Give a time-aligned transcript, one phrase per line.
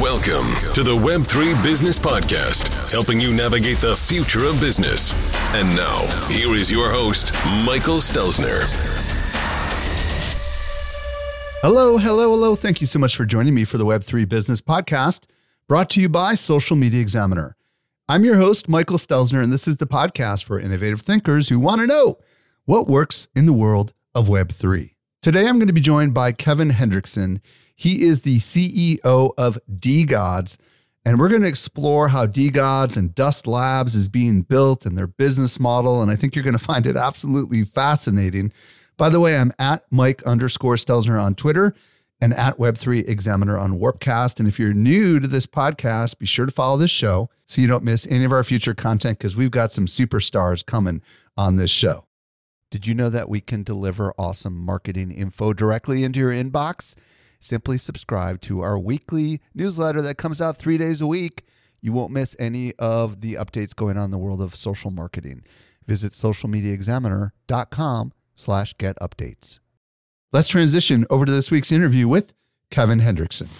[0.00, 5.12] Welcome to the Web3 Business Podcast, helping you navigate the future of business.
[5.54, 7.32] And now, here is your host,
[7.64, 8.64] Michael Stelzner.
[11.60, 12.56] Hello, hello, hello.
[12.56, 15.26] Thank you so much for joining me for the Web3 Business Podcast,
[15.68, 17.54] brought to you by Social Media Examiner.
[18.08, 21.80] I'm your host, Michael Stelzner, and this is the podcast for innovative thinkers who want
[21.82, 22.18] to know
[22.64, 24.90] what works in the world of Web3.
[25.22, 27.40] Today, I'm going to be joined by Kevin Henrikson.
[27.74, 30.58] He is the CEO of DeGods,
[31.04, 35.06] and we're going to explore how DeGods and Dust Labs is being built and their
[35.06, 36.00] business model.
[36.00, 38.52] And I think you're going to find it absolutely fascinating.
[38.96, 41.74] By the way, I'm at Mike underscore Stelzner on Twitter
[42.20, 44.38] and at Web3 Examiner on Warpcast.
[44.38, 47.66] And if you're new to this podcast, be sure to follow this show so you
[47.66, 51.02] don't miss any of our future content because we've got some superstars coming
[51.36, 52.06] on this show.
[52.70, 56.96] Did you know that we can deliver awesome marketing info directly into your inbox?
[57.44, 61.44] Simply subscribe to our weekly newsletter that comes out three days a week.
[61.82, 65.44] You won't miss any of the updates going on in the world of social marketing.
[65.86, 69.58] Visit socialmediaexaminer.com slash get updates.
[70.32, 72.32] Let's transition over to this week's interview with
[72.70, 73.50] Kevin Henrikson.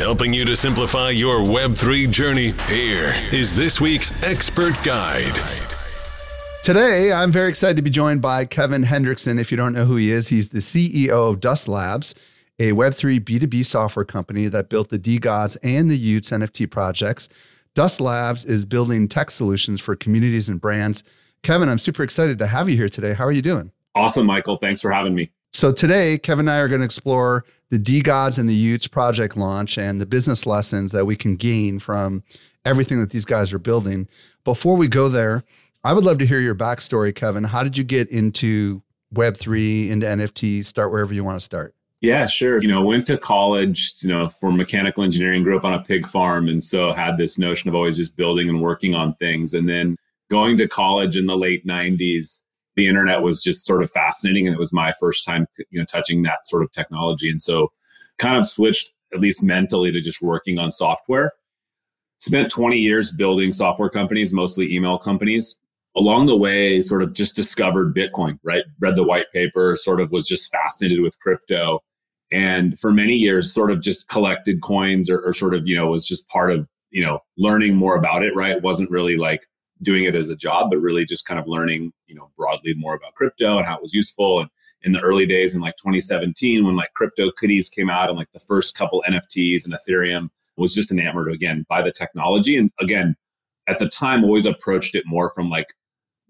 [0.00, 5.34] Helping you to simplify your Web3 journey, here is this week's expert guide.
[6.62, 9.40] Today, I'm very excited to be joined by Kevin Henrikson.
[9.40, 12.14] If you don't know who he is, he's the CEO of Dust Labs
[12.58, 17.28] a Web3 B2B software company that built the DeGods and the y00ts NFT projects.
[17.74, 21.02] Dust Labs is building tech solutions for communities and brands.
[21.42, 23.14] Kevin, I'm super excited to have you here today.
[23.14, 23.72] How are you doing?
[23.94, 24.56] Awesome, Michael.
[24.56, 25.30] Thanks for having me.
[25.54, 29.36] So, today, Kevin and I are going to explore the DeGods and the y00ts project
[29.36, 32.22] launch and the business lessons that we can gain from
[32.64, 34.08] everything that these guys are building.
[34.44, 35.44] Before we go there,
[35.84, 37.44] I would love to hear your backstory, Kevin.
[37.44, 38.82] How did you get into
[39.14, 40.64] Web3, into NFTs?
[40.64, 41.74] Start wherever you want to start.
[42.02, 42.60] Yeah, sure.
[42.60, 46.04] You know, went to college, you know, for mechanical engineering, grew up on a pig
[46.08, 46.48] farm.
[46.48, 49.54] And so had this notion of always just building and working on things.
[49.54, 49.96] And then
[50.28, 52.42] going to college in the late 90s,
[52.74, 54.48] the internet was just sort of fascinating.
[54.48, 57.30] And it was my first time, you know, touching that sort of technology.
[57.30, 57.70] And so
[58.18, 61.30] kind of switched, at least mentally, to just working on software.
[62.18, 65.56] Spent 20 years building software companies, mostly email companies
[65.94, 70.10] along the way sort of just discovered bitcoin right read the white paper sort of
[70.10, 71.82] was just fascinated with crypto
[72.32, 75.86] and for many years sort of just collected coins or, or, sort of you know
[75.86, 78.62] was just part of you know learning more about it right?
[78.62, 79.46] Wasn't really like
[79.82, 82.94] doing it as a job but really just kind of learning you know broadly more
[82.94, 84.40] about crypto and how it was useful.
[84.40, 84.48] And
[84.82, 88.40] in the early days in like 2017 when like CryptoKitties came out and like the
[88.40, 92.56] first couple nfts and ethereum was just enamored again by the technology.
[92.56, 93.14] And again
[93.68, 95.74] at the time always approached it more from like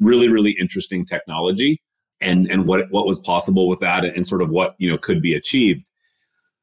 [0.01, 1.81] really really interesting technology
[2.21, 5.21] and and what what was possible with that and sort of what you know could
[5.21, 5.89] be achieved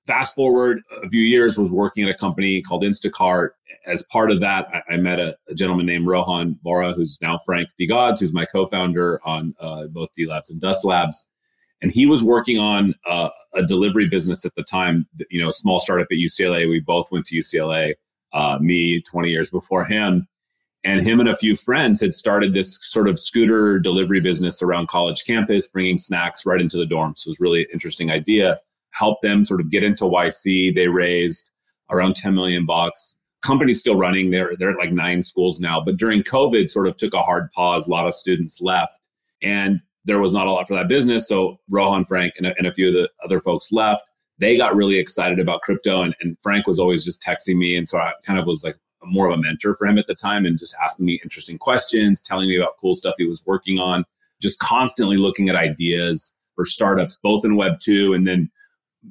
[0.10, 3.50] fast forward a few years was working at a company called instacart.
[3.86, 7.38] As part of that i, I met a, a, gentleman named rohan vora who's now
[7.46, 11.30] frank DeGods who's my co-founder on uh, both d labs and dust labs.
[11.82, 15.80] And he was working on uh, a delivery business at the time you know small
[15.80, 17.94] startup at ucla we both went to ucla
[18.34, 20.28] uh, me 20 years before him
[20.84, 24.88] and him and a few friends had started this sort of scooter delivery business around
[24.88, 27.28] college campus bringing snacks right into the dorms.
[27.28, 28.60] It was really interesting idea
[28.92, 30.76] help them sort of get into YC.
[30.76, 31.52] They raised
[31.90, 33.18] around 10 million bucks.
[33.42, 34.32] Company's still running.
[34.32, 35.82] They're they're at like nine schools now.
[35.82, 37.88] But during COVID, sort of took a hard pause.
[37.88, 39.08] A lot of students left,
[39.42, 41.28] and there was not a lot for that business.
[41.28, 44.04] So Rohan, Frank, and a, and a few of the other folks left.
[44.40, 47.88] They got really excited about crypto, and, and Frank was always just texting me, and
[47.88, 50.46] so I kind of was like more of a mentor for him at the time,
[50.46, 54.06] and just asking me interesting questions, telling me about cool stuff he was working on,
[54.42, 58.52] just constantly looking at ideas for startups, both in Web two and then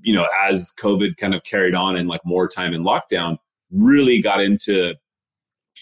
[0.02, 3.38] you know, as COVID kind of carried on and like more time in lockdown,
[3.70, 4.94] really got into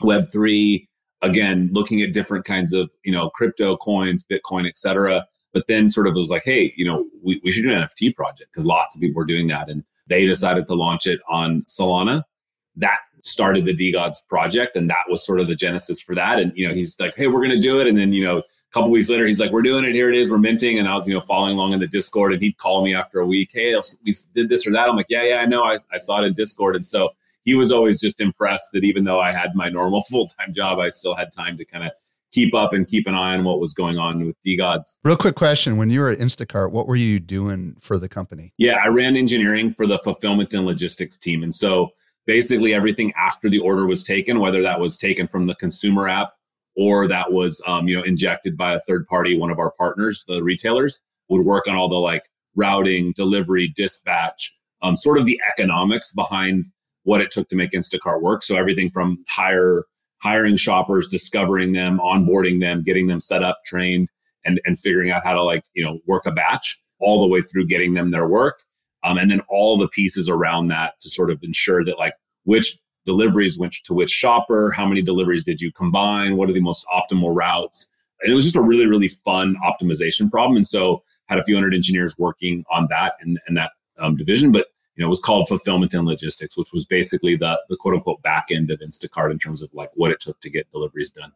[0.03, 0.87] Web3,
[1.23, 5.27] again, looking at different kinds of, you know, crypto coins, Bitcoin, et cetera.
[5.53, 8.15] But then sort of was like, hey, you know, we, we should do an NFT
[8.15, 9.71] project because lots of people were doing that.
[9.71, 12.25] And they decided to launch it on Solana.
[12.77, 14.77] That started the DeGods project.
[14.77, 16.39] And that was sort of the genesis for that.
[16.39, 17.87] And, you know, he's like, hey, we're going to do it.
[17.87, 19.95] And then, you know, couple weeks later, he's like, "We're doing it.
[19.95, 20.31] Here it is.
[20.31, 22.85] We're minting." And I was, you know, following along in the Discord, and he'd call
[22.85, 23.51] me after a week.
[23.53, 23.75] Hey,
[24.05, 24.89] we did this or that.
[24.89, 25.65] I'm like, "Yeah, yeah, I know.
[25.65, 27.11] I, I saw it in Discord." And so
[27.45, 30.79] he was always just impressed that even though I had my normal full time job,
[30.79, 31.93] I still had time to kind of
[32.33, 34.99] keep up and keep an eye on what was going on with DeGods.
[35.05, 38.53] Real quick question: When you were at Instacart, what were you doing for the company?
[38.59, 41.91] Yeah, I ran engineering for the fulfillment and logistics team, and so
[42.27, 46.33] basically everything after the order was taken, whether that was taken from the consumer app
[46.77, 50.25] or that was um, you know injected by a third party, one of our partners,
[50.29, 55.41] the retailers, would work on all the like routing, delivery, dispatch, um, sort of the
[55.53, 56.67] economics behind
[57.05, 58.43] what it took to make Instacart work.
[58.43, 59.85] So everything from hire
[60.23, 64.09] hiring shoppers, discovering them, onboarding them, getting them set up, trained,
[64.45, 67.43] and and figuring out how to like you know work a batch all the way
[67.43, 68.63] through getting them their work,
[69.05, 72.15] um, and then all the pieces around that to sort of ensure that like
[72.45, 76.61] which deliveries went to which shopper, how many deliveries did you combine, what are the
[76.61, 77.89] most optimal routes,
[78.21, 81.55] and it was just a really really fun optimization problem, and so had a few
[81.55, 84.67] hundred engineers working on that and, that um, division, but
[84.97, 88.23] you know, it was called fulfillment and logistics, which was basically the the quote unquote
[88.23, 91.33] back end of Instacart in terms of like what it took to get deliveries done.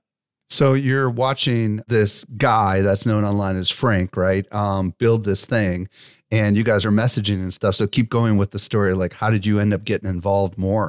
[0.49, 4.53] So you're watching this guy that's known online as Frank, right?
[4.53, 5.89] Um, build this thing,
[6.33, 7.77] and you guys are messaging and stuff.
[7.77, 8.95] So keep going with the story.
[8.95, 10.89] Like, how did you end up getting involved more?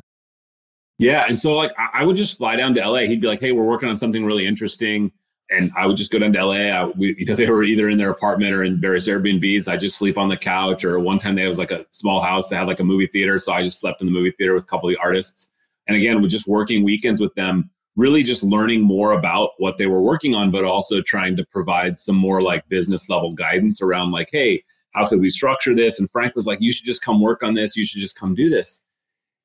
[1.01, 2.99] Yeah, and so like I would just fly down to LA.
[2.99, 5.11] He'd be like, "Hey, we're working on something really interesting."
[5.53, 6.53] and I would just go down to LA.
[6.53, 9.67] I, we, you know, they were either in their apartment or in various Airbnbs.
[9.67, 10.85] I just sleep on the couch.
[10.85, 13.37] Or one time they was like a small house that had like a movie theater,
[13.39, 15.51] so I just slept in the movie theater with a couple of artists.
[15.87, 19.87] And again, with just working weekends with them, really just learning more about what they
[19.87, 24.11] were working on, but also trying to provide some more like business level guidance around
[24.11, 25.99] like, hey, how could we structure this?
[25.99, 27.75] And Frank was like, you should just come work on this.
[27.75, 28.85] You should just come do this.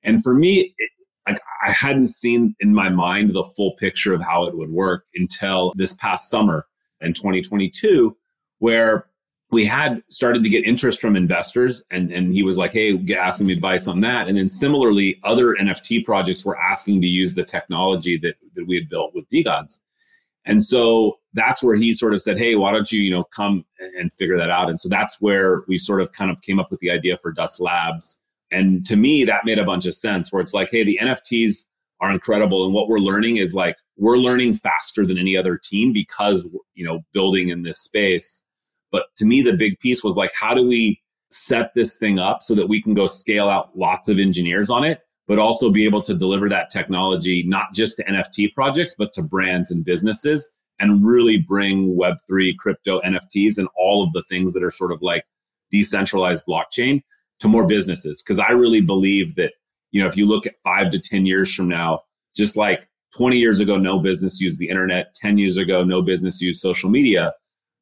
[0.03, 0.91] And for me, it,
[1.27, 5.05] like I hadn't seen in my mind the full picture of how it would work
[5.15, 6.67] until this past summer
[7.01, 8.17] in 2022,
[8.59, 9.07] where
[9.51, 13.19] we had started to get interest from investors and, and he was like, hey, get
[13.19, 14.29] asking me advice on that.
[14.29, 18.75] And then similarly, other NFT projects were asking to use the technology that, that we
[18.75, 19.83] had built with DeGods.
[20.45, 23.65] And so that's where he sort of said, hey, why don't you, you know, come
[23.99, 24.69] and figure that out?
[24.69, 27.33] And so that's where we sort of kind of came up with the idea for
[27.33, 28.21] Dust Labs
[28.51, 31.67] and to me, that made a bunch of sense where it's like, hey, the NFTs
[32.01, 32.65] are incredible.
[32.65, 36.85] And what we're learning is like, we're learning faster than any other team because, you
[36.85, 38.45] know, building in this space.
[38.93, 41.01] But to me, the big piece was like, how do we
[41.31, 44.85] set this thing up so that we can go scale out lots of engineers on
[44.85, 49.13] it, but also be able to deliver that technology, not just to NFT projects, but
[49.15, 54.53] to brands and businesses and really bring Web3 crypto NFTs and all of the things
[54.53, 55.25] that are sort of like
[55.71, 57.03] decentralized blockchain
[57.41, 59.53] to more businesses because I really believe that
[59.91, 62.01] you know if you look at five to ten years from now,
[62.35, 65.15] just like 20 years ago, no business used the internet.
[65.15, 67.33] 10 years ago, no business used social media.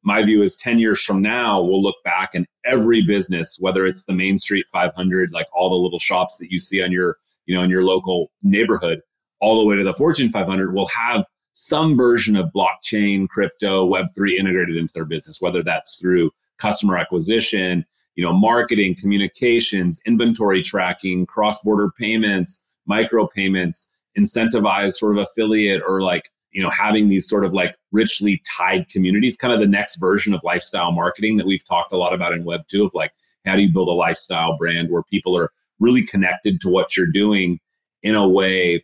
[0.01, 4.03] My view is 10 years from now, we'll look back and every business, whether it's
[4.03, 7.17] the Main Street 500, like all the little shops that you see on your,
[7.47, 9.01] you know, in your local neighborhood,
[9.41, 14.37] all the way to the Fortune 500, will have some version of blockchain, crypto, Web3
[14.37, 21.25] integrated into their business, whether that's through customer acquisition, you know, marketing, communications, inventory tracking,
[21.25, 27.43] cross-border payments, micro payments, incentivized sort of affiliate or like, you know, having these sort
[27.43, 31.65] of like richly tied communities, kind of the next version of lifestyle marketing that we've
[31.65, 33.11] talked a lot about in Web 2 of like,
[33.45, 37.11] how do you build a lifestyle brand where people are really connected to what you're
[37.11, 37.59] doing
[38.01, 38.83] in a way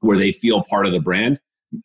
[0.00, 1.40] where they feel part of the brand?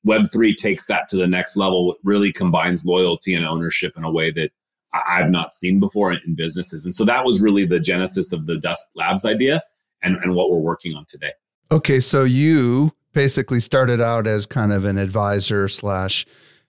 [0.05, 4.31] Web3 takes that to the next level, really combines loyalty and ownership in a way
[4.31, 4.51] that
[4.94, 6.86] I've not seen before in businesses.
[6.86, 9.62] And so that was really the genesis of the Dust Labs idea
[10.01, 11.34] and, and what we're working on today.
[11.72, 12.00] Okay.
[12.00, 16.25] So you basically started out as kind of an advisor slash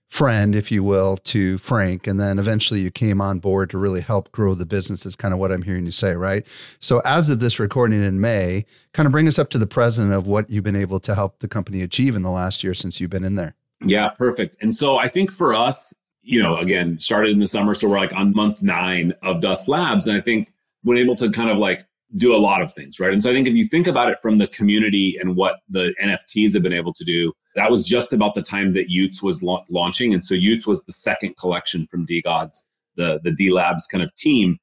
[0.08, 2.06] friend, if you will, to Frank.
[2.06, 5.34] And then eventually you came on board to really help grow the business, is kind
[5.34, 6.46] of what I'm hearing you say, right?
[6.80, 10.12] So, as of this recording in May, kind of bring us up to the present
[10.12, 13.00] of what you've been able to help the company achieve in the last year since
[13.00, 13.54] you've been in there.
[13.80, 14.56] Yeah, perfect.
[14.62, 15.94] And so I think for us,
[16.28, 17.74] you know, again, started in the summer.
[17.74, 20.06] So we're like on month nine of Dust Labs.
[20.06, 20.52] And I think
[20.84, 23.14] we're able to kind of like do a lot of things, right?
[23.14, 25.94] And so I think if you think about it from the community and what the
[26.02, 29.42] NFTs have been able to do, that was just about the time that y00ts was
[29.42, 30.12] la- launching.
[30.12, 32.64] And so y00ts was the second collection from DeGods,
[32.96, 34.58] the, the D Labs kind of team.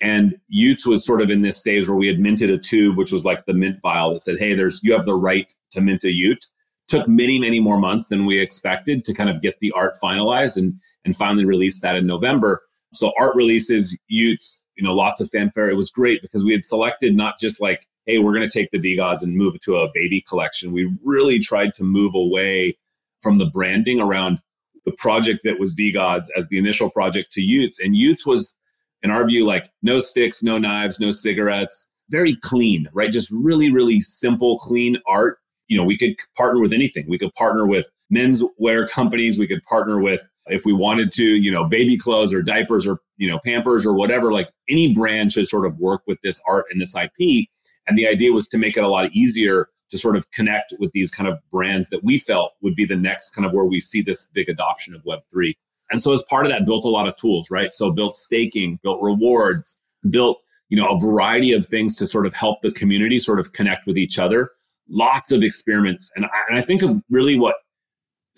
[0.00, 3.10] And y00ts was sort of in this stage where we had minted a tube, which
[3.10, 6.04] was like the mint file that said, hey, there's you have the right to mint
[6.04, 6.46] a y00t.
[6.86, 10.56] Took many, many more months than we expected to kind of get the art finalized.
[10.56, 12.62] And and finally released that in November.
[12.92, 15.68] So art releases, y00ts, you know, lots of fanfare.
[15.68, 18.70] It was great because we had selected not just like, hey, we're going to take
[18.70, 20.72] the DeGods and move it to a baby collection.
[20.72, 22.78] We really tried to move away
[23.20, 24.40] from the branding around
[24.86, 27.78] the project that was DeGods as the initial project to y00ts.
[27.82, 28.56] And y00ts was,
[29.02, 33.12] in our view, like no sticks, no knives, no cigarettes, very clean, right?
[33.12, 35.38] Just really, really simple, clean art.
[35.66, 37.04] You know, we could partner with anything.
[37.08, 39.38] We could partner with menswear companies.
[39.38, 43.00] We could partner with, if we wanted to, you know, baby clothes or diapers or,
[43.16, 44.32] you know, Pampers or whatever.
[44.32, 47.48] Like any brand should sort of work with this art and this IP.
[47.86, 50.92] And the idea was to make it a lot easier to sort of connect with
[50.92, 53.80] these kind of brands that we felt would be the next kind of where we
[53.80, 55.54] see this big adoption of Web3.
[55.90, 57.72] And so as part of that, built a lot of tools, right?
[57.72, 60.38] So built staking, built rewards, built,
[60.68, 63.86] you know, a variety of things to sort of help the community sort of connect
[63.86, 64.50] with each other.
[64.90, 66.12] Lots of experiments.
[66.14, 67.56] And I, and I think of really what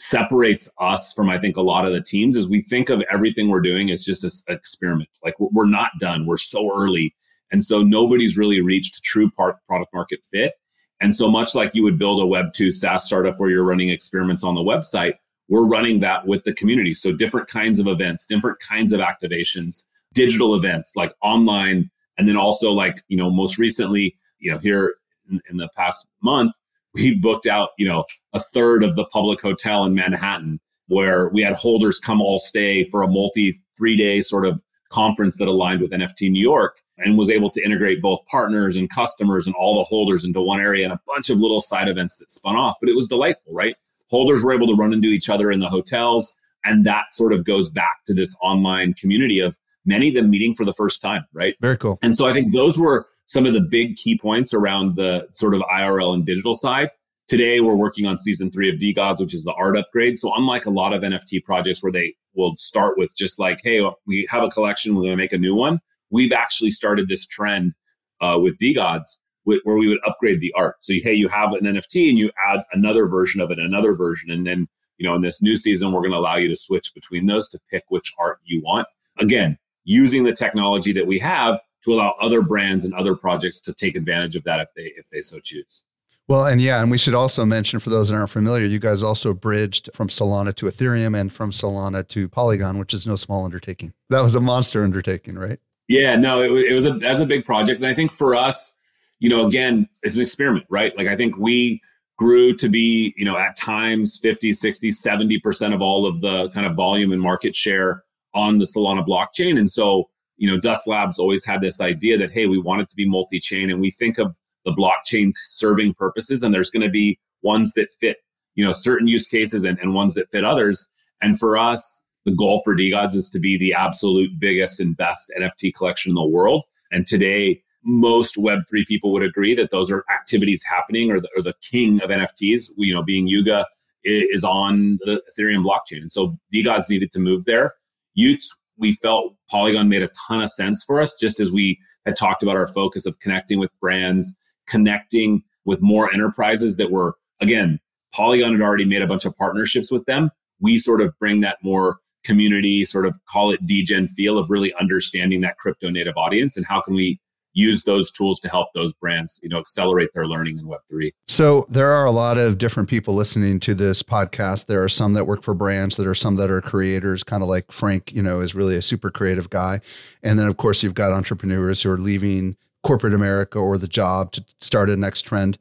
[0.00, 3.48] separates us from, I think, a lot of the teams is we think of everything
[3.48, 5.10] we're doing as just an experiment.
[5.22, 6.26] Like we're not done.
[6.26, 7.14] We're so early.
[7.52, 10.54] And so nobody's really reached true part product market fit.
[11.00, 13.88] And so much like you would build a Web 2 SaaS startup where you're running
[13.88, 15.14] experiments on the website,
[15.48, 16.94] we're running that with the community.
[16.94, 22.36] So different kinds of events, different kinds of activations, digital events like online, and then
[22.36, 24.94] also like, you know, most recently, you know, here
[25.30, 26.52] in, in the past month,
[26.94, 31.42] we booked out, you know, a third of the public hotel in Manhattan where we
[31.42, 35.80] had holders come all stay for a multi three day sort of conference that aligned
[35.80, 39.76] with NFT New York and was able to integrate both partners and customers and all
[39.76, 42.76] the holders into one area and a bunch of little side events that spun off.
[42.80, 43.76] But it was delightful, right?
[44.10, 46.34] Holders were able to run into each other in the hotels.
[46.64, 49.56] And that sort of goes back to this online community of
[49.86, 51.54] many of them meeting for the first time, right?
[51.60, 51.98] Very cool.
[52.02, 55.54] And so I think those were some of the big key points around the sort
[55.54, 56.90] of IRL and digital side.
[57.28, 60.18] Today, we're working on season three of DeGods, which is the art upgrade.
[60.18, 63.88] So, unlike a lot of NFT projects where they will start with just like, hey,
[64.04, 65.78] we have a collection, we're going to make a new one,
[66.10, 67.74] we've actually started this trend
[68.20, 70.76] uh, with DeGods where we would upgrade the art.
[70.80, 74.30] So, hey, you have an NFT and you add another version of it, another version.
[74.32, 74.68] And then,
[74.98, 77.48] you know, in this new season, we're going to allow you to switch between those
[77.50, 78.88] to pick which art you want.
[79.18, 83.72] Again, using the technology that we have to allow other brands and other projects to
[83.72, 85.84] take advantage of that if they if they so choose.
[86.28, 89.02] Well, and yeah, and we should also mention for those that aren't familiar, you guys
[89.02, 93.44] also bridged from Solana to Ethereum and from Solana to Polygon, which is no small
[93.44, 93.92] undertaking.
[94.10, 95.58] That was a monster undertaking, right?
[95.88, 98.74] Yeah, no, it, it was a that's a big project, and I think for us,
[99.18, 100.96] you know, again, it's an experiment, right?
[100.96, 101.80] Like I think we
[102.20, 106.66] grew to be, you know, at times 50, 60, 70% of all of the kind
[106.66, 109.58] of volume and market share on the Solana blockchain.
[109.58, 112.88] And so, you know, Dust Labs always had this idea that, hey, we want it
[112.88, 113.70] to be multi chain.
[113.70, 117.88] And we think of the blockchains serving purposes, and there's going to be ones that
[118.00, 118.16] fit,
[118.54, 120.88] you know, certain use cases and, and ones that fit others.
[121.20, 125.30] And for us, the goal for DeGods is to be the absolute biggest and best
[125.38, 126.64] NFT collection in the world.
[126.90, 131.42] And today, most Web3 people would agree that those are activities happening or the, or
[131.42, 133.66] the king of NFTs, you know, being Yuga
[134.04, 136.00] is on the Ethereum blockchain.
[136.00, 137.74] And so DeGods needed to move there.
[138.18, 138.46] y00ts,
[138.80, 142.42] we felt Polygon made a ton of sense for us, just as we had talked
[142.42, 147.78] about our focus of connecting with brands, connecting with more enterprises that were, again,
[148.14, 150.30] Polygon had already made a bunch of partnerships with them.
[150.60, 154.74] We sort of bring that more community, sort of call it degen feel of really
[154.80, 157.20] understanding that crypto native audience and how can we
[157.60, 161.66] use those tools to help those brands you know accelerate their learning in web3 so
[161.68, 164.66] there are a lot of different people listening to this podcast.
[164.66, 167.48] There are some that work for brands there are some that are creators kind of
[167.48, 169.80] like frank you know is really a super creative guy.
[170.22, 174.32] And then of course you've got entrepreneurs who are leaving corporate america or the job
[174.32, 175.58] to start a next trend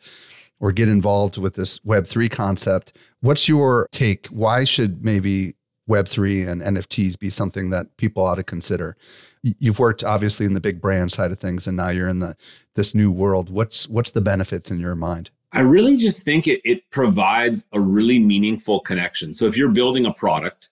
[0.59, 2.97] or get involved with this web3 concept.
[3.21, 4.27] What's your take?
[4.27, 5.55] Why should maybe
[5.89, 8.95] web3 and nfts be something that people ought to consider
[9.41, 12.35] you've worked obviously in the big brand side of things and now you're in the
[12.75, 13.49] this new world.
[13.49, 15.29] What's what's the benefits in your mind?
[15.51, 19.33] I really just think it, it provides a really meaningful connection.
[19.33, 20.69] So if you're building a product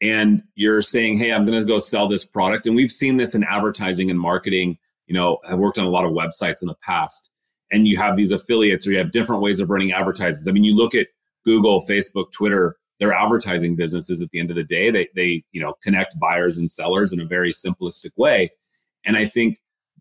[0.00, 3.34] and you're saying hey i'm going to go sell this product and we've seen this
[3.34, 6.76] in advertising and marketing you know i've worked on a lot of websites in the
[6.82, 7.30] past
[7.70, 10.48] and you have these affiliates or you have different ways of running advertisements.
[10.48, 11.08] I mean you look at
[11.44, 14.90] google facebook twitter they're advertising businesses at the end of the day.
[14.90, 18.50] They they you know connect buyers and sellers in a very simplistic way,
[19.04, 19.58] and I think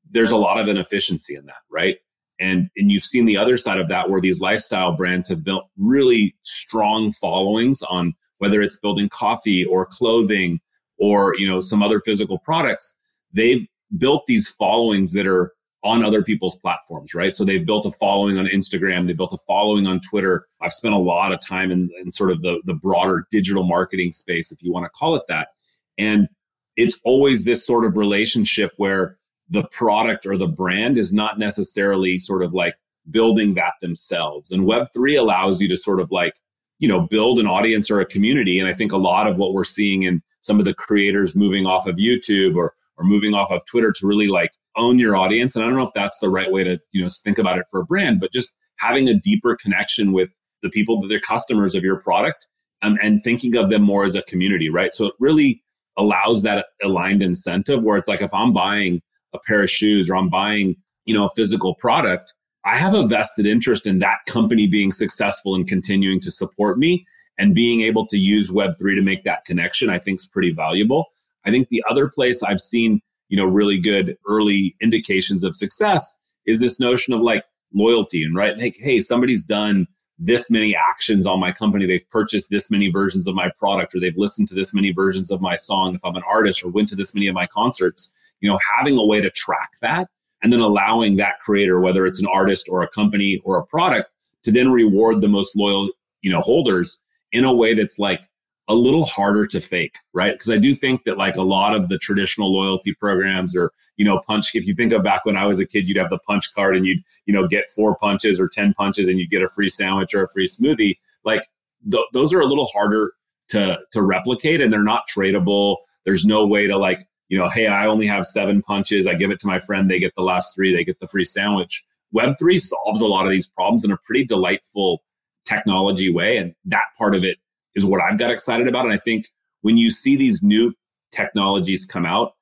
[0.10, 1.98] there's a lot of inefficiency in that, right?
[2.40, 5.70] And and you've seen the other side of that where these lifestyle brands have built
[5.78, 10.60] really strong followings on whether it's building coffee or clothing
[10.98, 12.98] or you know some other physical products.
[13.34, 15.54] They've built these followings that are
[15.84, 17.36] on other people's platforms, right?
[17.36, 20.48] So they've built a following on Instagram, they built a following on Twitter.
[20.62, 24.12] I've spent a lot of time in, in sort of the, the broader digital marketing
[24.12, 25.50] space, if you want to call it that.
[25.98, 26.28] And
[26.76, 29.18] it's always this sort of relationship where
[29.50, 32.76] the product or the brand is not necessarily sort of like
[33.10, 34.52] building that themselves.
[34.52, 36.34] And Web3 allows you to sort of like
[36.80, 38.60] you know, build an audience or a community.
[38.60, 41.66] And I think a lot of what we're seeing in some of the creators moving
[41.66, 45.56] off of YouTube or or moving off of Twitter to really like own your audience.
[45.56, 47.66] And I don't know if that's the right way to, you know, think about it
[47.70, 50.30] for a brand, but just having a deeper connection with
[50.62, 52.48] the people that are customers of your product
[52.82, 54.94] um, and thinking of them more as a community, right?
[54.94, 55.64] So it really
[55.98, 59.02] allows that aligned incentive where it's like if I'm buying
[59.34, 62.34] a pair of shoes or I'm buying, you know, a physical product,
[62.66, 67.06] I have a vested interest in that company being successful and continuing to support me
[67.38, 71.06] and being able to use Web3 to make that connection, I think is pretty valuable.
[71.46, 76.16] I think the other place I've seen, you know, really good early indications of success
[76.46, 77.44] is this notion of like
[77.74, 79.88] loyalty and right, like, hey, somebody's done
[80.20, 81.86] this many actions on my company.
[81.86, 85.30] They've purchased this many versions of my product, or they've listened to this many versions
[85.30, 85.96] of my song.
[85.96, 88.98] If I'm an artist, or went to this many of my concerts, you know, having
[88.98, 90.08] a way to track that
[90.42, 94.10] and then allowing that creator, whether it's an artist or a company or a product,
[94.44, 95.90] to then reward the most loyal,
[96.22, 98.22] you know, holders in a way that's like
[98.68, 100.34] a little harder to fake, right?
[100.34, 104.04] Because I do think that like a lot of the traditional loyalty programs or, you
[104.04, 106.20] know, punch, if you think of back when I was a kid, you'd have the
[106.20, 109.42] punch card and you'd, you know, get four punches or 10 punches and you'd get
[109.42, 110.98] a free sandwich or a free smoothie.
[111.24, 111.48] Like
[111.90, 113.14] th- those are a little harder
[113.50, 115.78] to, to replicate and they're not tradable.
[116.06, 119.08] There's no way to like, you know, hey, I only have seven punches.
[119.08, 119.90] I give it to my friend.
[119.90, 120.76] They get the last three.
[120.76, 121.86] They get the free sandwich.
[122.14, 125.04] Web3 solves a lot of these problems in a pretty delightful
[125.46, 126.38] technology way.
[126.38, 127.38] And that part of it
[127.78, 128.86] is what I've got excited about.
[128.86, 129.28] And I think
[129.62, 130.74] when you see these new
[131.12, 132.34] technologies come out,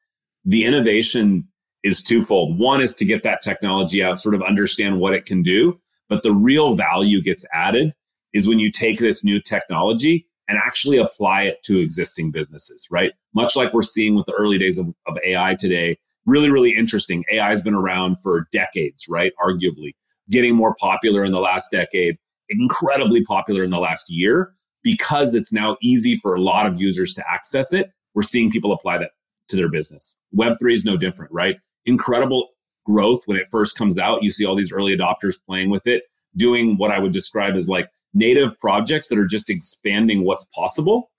[0.46, 1.48] the innovation
[1.84, 2.58] is twofold.
[2.58, 5.80] One is to get that technology out, sort of understand what it can do.
[6.08, 7.94] But the real value gets added
[8.34, 13.12] is when you take this new technology and actually apply it to existing businesses, right?
[13.34, 15.98] Much like we're seeing with the early days of, of AI today.
[16.26, 17.24] Really, really interesting.
[17.32, 19.34] AI has been around for decades, right?
[19.44, 19.94] Arguably
[20.30, 22.18] getting more popular in the last decade,
[22.50, 27.12] incredibly popular in the last year because it's now easy for a lot of users
[27.16, 27.92] to access it.
[28.14, 29.12] We're seeing people apply that
[29.50, 30.16] to their business.
[30.38, 31.58] Web3 is no different, right?
[31.86, 32.50] Incredible
[32.86, 34.22] growth when it first comes out.
[34.22, 36.04] You see all these early adopters playing with it,
[36.38, 41.12] doing what I would describe as like native projects that are just expanding what's possible.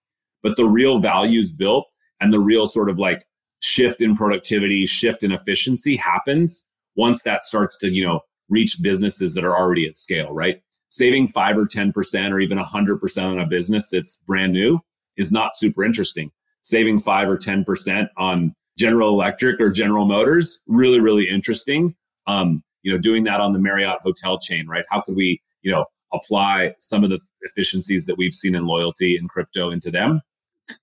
[0.45, 1.89] But the real values built
[2.21, 3.27] and the real sort of like
[3.59, 9.35] shift in productivity, shift in efficiency happens once that starts to, you know, reach businesses
[9.35, 10.63] that are already at scale, right?
[10.97, 14.81] Saving five or 10% or even 100% on a business that's brand new
[15.19, 16.31] is not super interesting.
[16.63, 21.95] Saving five or 10% on General Electric or General Motors, really, really interesting.
[22.27, 24.87] Um, you know, doing that on the Marriott hotel chain, right?
[24.89, 29.19] How could we, you know, apply some of the efficiencies that we've seen in loyalty
[29.19, 30.23] and crypto into them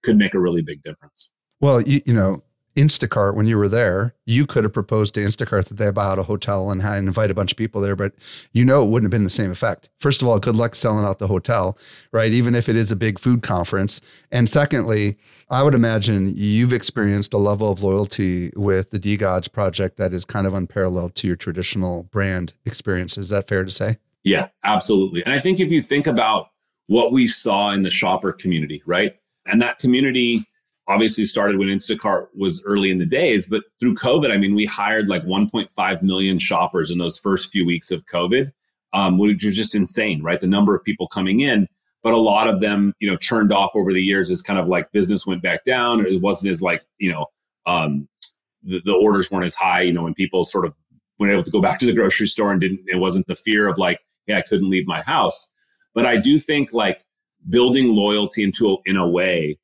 [0.04, 1.32] could make a really big difference.
[1.60, 2.44] Well, you, you know,
[2.76, 6.18] Instacart, when you were there, you could have proposed to Instacart that they buy out
[6.18, 8.14] a hotel and invite a bunch of people there, but
[8.52, 9.90] you know it wouldn't have been the same effect.
[10.00, 11.78] First of all, good luck selling out the hotel,
[12.12, 12.32] right?
[12.32, 14.02] Even if it is a big food conference.
[14.32, 15.18] And secondly,
[15.50, 20.26] I would imagine you've experienced a level of loyalty with the DeGods project that is
[20.26, 23.18] kind of unparalleled to your traditional brand experience.
[23.18, 23.98] Is that fair to say?
[24.24, 25.24] Yeah, absolutely.
[25.24, 26.48] And I think if you think about
[26.88, 29.16] what we saw in the shopper community, right?
[29.46, 30.48] And that community
[30.88, 34.66] obviously started when Instacart was early in the days, but through COVID, I mean, we
[34.66, 38.52] hired like 1.5 million shoppers in those first few weeks of COVID,
[38.92, 40.42] um, which was just insane, right?
[40.42, 41.68] The number of people coming in,
[42.04, 44.68] but a lot of them, you know, churned off over the years as kind of
[44.68, 47.28] like business went back down, or it wasn't as like, you know,
[47.66, 48.08] um,
[48.62, 50.74] the, the orders weren't as high, you know, when people sort of
[51.18, 53.68] were able to go back to the grocery store and didn't, it wasn't the fear
[53.68, 55.50] of like, hey, I couldn't leave my house.
[55.94, 57.06] But I do think like
[57.50, 59.58] building loyalty into a, in a way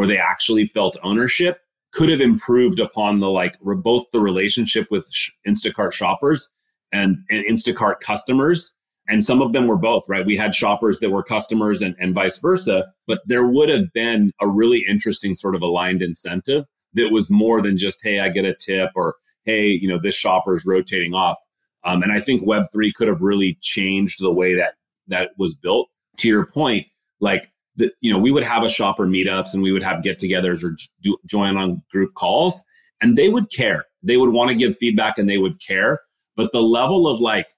[0.00, 1.60] where they actually felt ownership
[1.92, 5.06] could have improved upon the like both the relationship with
[5.46, 6.48] Instacart shoppers
[6.90, 8.72] and, and Instacart customers.
[9.08, 10.24] And some of them were both, right?
[10.24, 14.32] We had shoppers that were customers and, and vice versa, but there would have been
[14.40, 18.46] a really interesting sort of aligned incentive that was more than just, hey, I get
[18.46, 21.36] a tip or hey, you know, this shopper is rotating off.
[21.84, 24.76] Um, and I think Web3 could have really changed the way that
[25.08, 25.90] that was built.
[26.16, 26.86] To your point,
[27.20, 30.62] like that you know we would have a shopper meetups and we would have get-togethers
[30.62, 32.62] or do, join on group calls
[33.00, 33.84] and they would care.
[34.02, 36.00] They would want to give feedback and they would care
[36.40, 37.48] but the level of like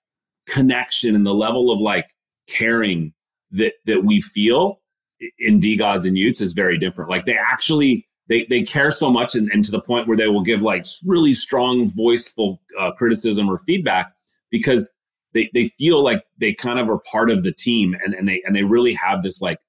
[0.47, 2.11] connection and the level of like
[2.49, 3.13] caring
[3.53, 4.81] that that we feel
[5.39, 7.09] in DeGods and y00ts is very different.
[7.09, 10.27] Like they actually they they care so much and, and to the point where they
[10.27, 14.13] will give like really strong voiceful uh, criticism or feedback
[14.51, 14.93] because
[15.33, 18.43] they, they feel like they kind of are part of the team and, and they
[18.45, 19.61] and they really have this like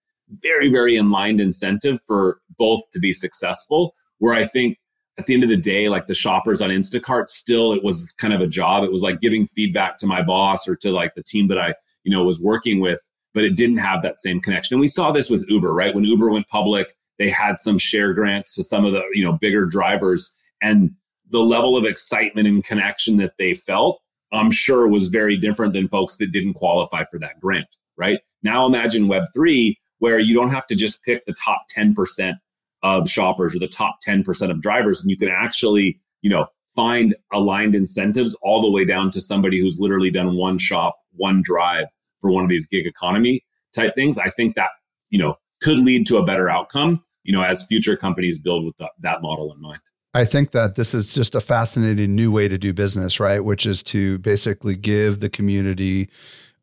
[0.42, 3.94] very, very aligned incentive for both to be successful.
[4.20, 4.78] Where I think
[5.18, 8.34] at the end of the day, like the shoppers on Instacart, still it was kind
[8.34, 8.84] of a job.
[8.84, 11.76] It was like giving feedback to my boss or to like the team that I,
[12.04, 13.00] you know, was working with.
[13.34, 14.76] but it didn't have that same connection.
[14.76, 15.94] And we saw this with Uber, right?
[15.94, 19.34] When Uber went public, they had some share grants to some of the, you know,
[19.34, 20.92] bigger drivers and
[21.30, 25.88] the level of excitement and connection that they felt, I'm sure was very different than
[25.88, 28.20] folks that didn't qualify for that grant, right?
[28.44, 32.34] Now imagine Web3 where you don't have to just pick the top 10%
[32.82, 37.16] of shoppers or the top 10% of drivers and you can actually, you know, find
[37.32, 41.86] aligned incentives all the way down to somebody who's literally done one shop, one drive
[42.20, 44.18] for one of these gig economy type things.
[44.18, 44.72] I think that,
[45.10, 48.76] you know, could lead to a better outcome, you know, as future companies build with
[48.80, 49.80] the, that model in mind.
[50.14, 53.40] I think that this is just a fascinating new way to do business, right?
[53.40, 56.10] Which is to basically give the community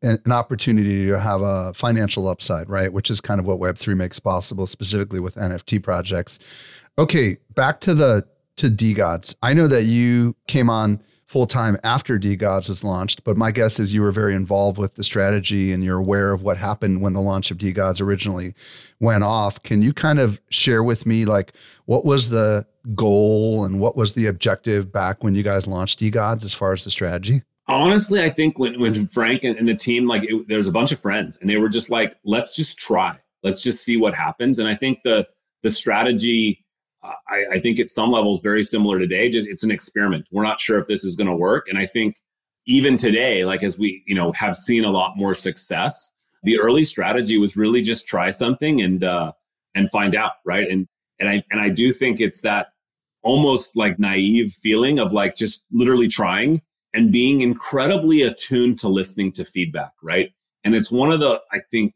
[0.01, 2.91] an, opportunity to have a financial upside, right?
[2.91, 6.39] Which is kind of what Web3 makes possible, specifically with NFT projects.
[6.97, 8.25] Okay, back to the
[8.57, 9.35] to DeGods.
[9.41, 13.79] I know that you came on full time after DeGods was launched, but my guess
[13.79, 17.13] is you were very involved with the strategy and you're aware of what happened when
[17.13, 18.53] the launch of DeGods originally
[18.99, 19.63] went off.
[19.63, 21.53] Can you kind of share with me like
[21.85, 26.43] what was the goal and what was the objective back when you guys launched DeGods
[26.43, 27.41] as far as the strategy?
[27.67, 30.71] Honestly, I think when when Frank and, and the team like it, there was a
[30.71, 34.13] bunch of friends and they were just like, let's just try, let's just see what
[34.13, 34.59] happens.
[34.59, 35.27] And I think the
[35.63, 36.65] the strategy
[37.03, 39.29] I, I, think at some levels very similar today.
[39.29, 40.27] Just it's an experiment.
[40.31, 41.67] We're not sure if this is going to work.
[41.67, 42.17] And I think
[42.67, 46.11] even today, like as we you know have seen a lot more success,
[46.43, 49.31] the early strategy was really just try something and uh,
[49.73, 50.69] and find out, right?
[50.69, 50.87] And
[51.19, 52.67] and I and I do think it's that
[53.23, 56.61] almost like naive feeling of like just literally trying
[56.93, 60.31] and being incredibly attuned to listening to feedback, right?
[60.63, 61.95] And it's one of the I think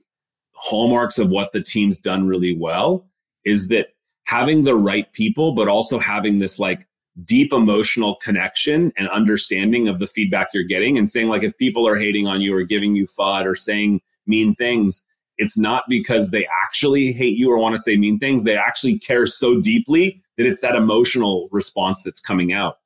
[0.53, 3.05] hallmarks of what the team's done really well
[3.43, 3.89] is that
[4.23, 6.88] having the right people, but also having this like
[7.23, 11.88] deep emotional connection and understanding of the feedback you're getting and saying like if people
[11.88, 15.03] are hating on you or giving you FUD or saying mean things,
[15.38, 18.43] it's not because they actually hate you or want to say mean things.
[18.43, 22.79] They actually care so deeply that it's that emotional response that's coming out.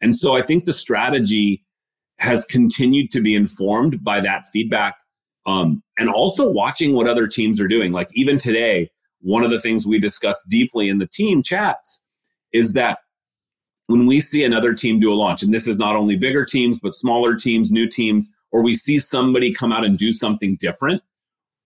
[0.00, 1.64] And so I think the strategy
[2.18, 4.96] has continued to be informed by that feedback
[5.46, 7.92] um, and also watching what other teams are doing.
[7.92, 12.02] Like even today, one of the things we discuss deeply in the team chats
[12.52, 12.98] is that
[13.86, 16.78] when we see another team do a launch, and this is not only bigger teams,
[16.78, 21.02] but smaller teams, new teams, or we see somebody come out and do something different,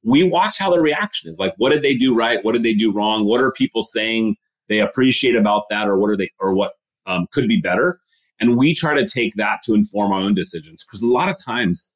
[0.02, 1.38] we watch how the reaction is.
[1.38, 2.42] Like, what did they do right?
[2.44, 3.26] What did they do wrong?
[3.26, 4.36] What are people saying
[4.68, 6.72] they appreciate about that, or what are they, or what
[7.06, 8.00] um, could be better?
[8.40, 10.84] And we try to take that to inform our own decisions.
[10.84, 11.92] Because a lot of times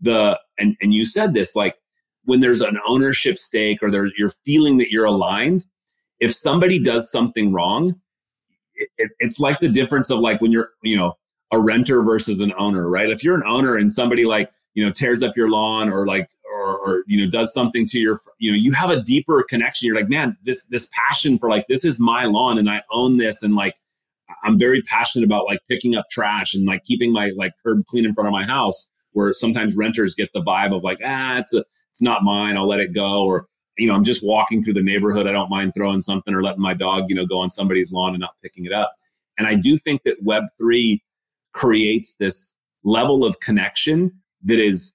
[0.00, 1.76] the and and you said this like
[2.24, 5.64] when there's an ownership stake or there's you're feeling that you're aligned
[6.18, 7.94] if somebody does something wrong
[8.74, 11.16] it, it, it's like the difference of like when you're you know
[11.52, 13.10] a renter versus an owner right?
[13.10, 16.28] If you're an owner and somebody like you know tears up your lawn or like
[16.52, 19.86] or, or you know does something to your you know you have a deeper connection.
[19.86, 23.18] You're like man this this passion for like this is my lawn and i own
[23.18, 23.76] this and like
[24.44, 28.04] i'm very passionate about like picking up trash and like keeping my like curb clean
[28.04, 31.54] in front of my house where sometimes renters get the vibe of like ah it's
[31.54, 32.56] a it's not mine.
[32.56, 33.24] I'll let it go.
[33.24, 35.26] Or, you know, I'm just walking through the neighborhood.
[35.26, 38.14] I don't mind throwing something or letting my dog, you know, go on somebody's lawn
[38.14, 38.94] and not picking it up.
[39.38, 41.00] And I do think that Web3
[41.52, 44.10] creates this level of connection
[44.44, 44.94] that is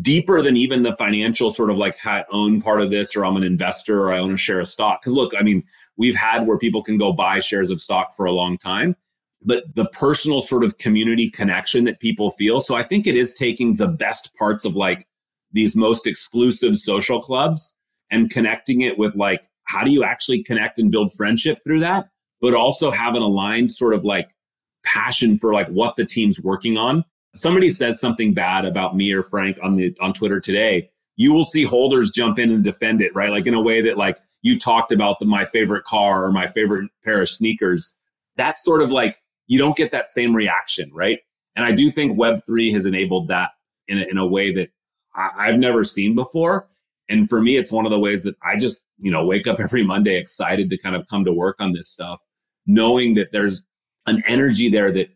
[0.00, 3.36] deeper than even the financial sort of like I own part of this or I'm
[3.36, 5.02] an investor or I own a share of stock.
[5.02, 5.62] Because look, I mean,
[5.96, 8.96] we've had where people can go buy shares of stock for a long time,
[9.42, 12.60] but the personal sort of community connection that people feel.
[12.60, 15.06] So I think it is taking the best parts of like
[15.52, 17.76] these most exclusive social clubs
[18.10, 22.08] and connecting it with like how do you actually connect and build friendship through that
[22.40, 24.30] but also have an aligned sort of like
[24.84, 27.04] passion for like what the team's working on
[27.34, 31.44] somebody says something bad about me or frank on the on twitter today you will
[31.44, 34.58] see holders jump in and defend it right like in a way that like you
[34.58, 37.96] talked about the my favorite car or my favorite pair of sneakers
[38.36, 41.20] that's sort of like you don't get that same reaction right
[41.54, 43.50] and i do think web3 has enabled that
[43.88, 44.70] in a, in a way that
[45.16, 46.68] I, have never seen before.
[47.08, 49.60] And for me, it's one of the ways that I just, you know, wake up
[49.60, 52.20] every Monday excited to kind of come to work on this stuff,
[52.66, 53.64] knowing that there's
[54.06, 55.08] an energy there that,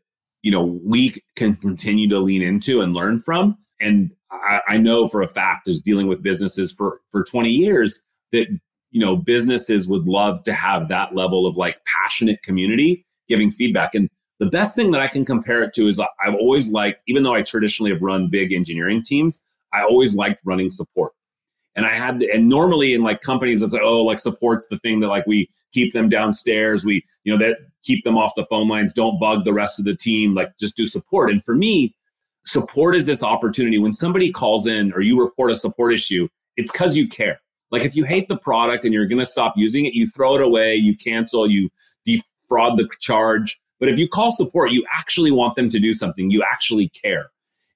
[0.43, 3.59] you know, we can continue to lean into and learn from.
[3.81, 8.03] And I, I know for a fact, as dealing with businesses for, for 20 years,
[8.33, 8.49] that,
[8.91, 13.95] you know, businesses would love to have that level of like passionate community giving feedback.
[13.95, 14.09] And
[14.41, 17.23] the best thing that I can compare it to is uh, I've always liked, even
[17.23, 21.13] though I traditionally have run big engineering teams, I always liked running support.
[21.77, 25.01] And I had, and normally in like companies, it's like, oh, like support's the thing
[25.01, 26.85] that like we keep them downstairs.
[26.85, 29.85] We, you know, that keep them off the phone lines, don't bug the rest of
[29.85, 31.31] the team, like just do support.
[31.31, 31.95] And for me,
[32.45, 33.79] support is this opportunity.
[33.79, 37.41] When somebody calls in or you report a support issue, it's because you care.
[37.71, 40.35] Like if you hate the product and you're going to stop using it, you throw
[40.35, 41.71] it away, you cancel, you
[42.05, 43.61] defraud the charge.
[43.79, 47.31] But if you call support, you actually want them to do something, you actually care.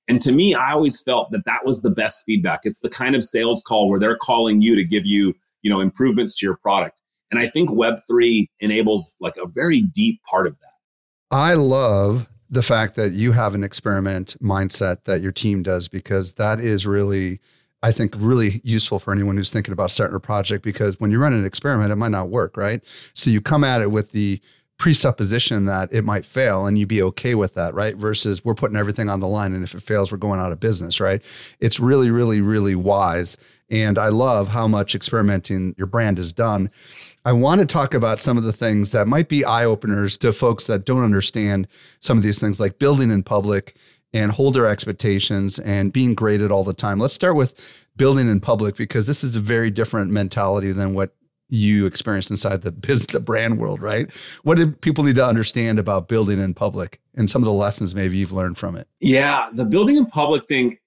[0.07, 2.61] And to me, I always felt that that was the best feedback.
[2.65, 5.81] It's the kind of sales call where they're calling you to give you, you know,
[5.81, 6.99] improvements to your product.
[7.31, 11.37] And I think Web3 enables like a very deep part of that.
[11.37, 16.35] I love the fact that you have an experiment mindset that your team does because
[16.35, 17.41] that is really
[17.85, 21.19] I think really useful for anyone who's thinking about starting a project because when you
[21.19, 22.81] run an experiment, it might not work, right?
[23.13, 24.41] So you come at it with the
[24.79, 27.95] presupposition that it might fail and you'd be okay with that, right?
[27.95, 30.61] Versus we're putting everything on the line and if it fails, we're going out of
[30.61, 31.23] business, right?
[31.61, 33.37] It's really, really, really wise.
[33.71, 36.71] And I love how much experimenting your brand has done.
[37.27, 40.33] I want to talk about some of the things that might be eye openers to
[40.33, 41.69] folks that don't understand
[42.01, 43.77] some of these things, like building in public
[44.15, 46.99] and hold their expectations and being graded all the time.
[46.99, 51.15] Let's start with building in public because this is a very different mentality than what
[51.51, 54.11] you experienced inside the business, the brand world, right?
[54.45, 57.95] What did people need to understand about building in public and some of the lessons
[57.95, 58.89] maybe you've learned from it?
[59.01, 60.79] Yeah, the building in public thing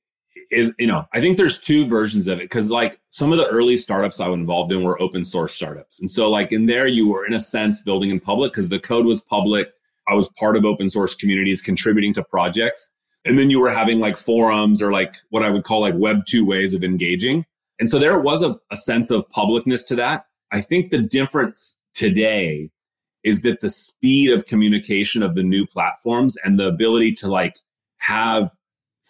[0.50, 3.48] is, you know, I think there's two versions of it because like some of the
[3.48, 6.00] early startups I was involved in were open source startups.
[6.00, 8.80] And so like in there, you were in a sense building in public because the
[8.80, 9.74] code was public.
[10.08, 12.94] I was part of open source communities contributing to projects
[13.28, 16.26] and then you were having like forums or like what I would call like web
[16.26, 17.46] two ways of engaging.
[17.80, 20.26] And so there was a, a sense of publicness to that.
[20.52, 22.70] I think the difference today
[23.24, 27.56] is that the speed of communication of the new platforms and the ability to like
[27.98, 28.52] have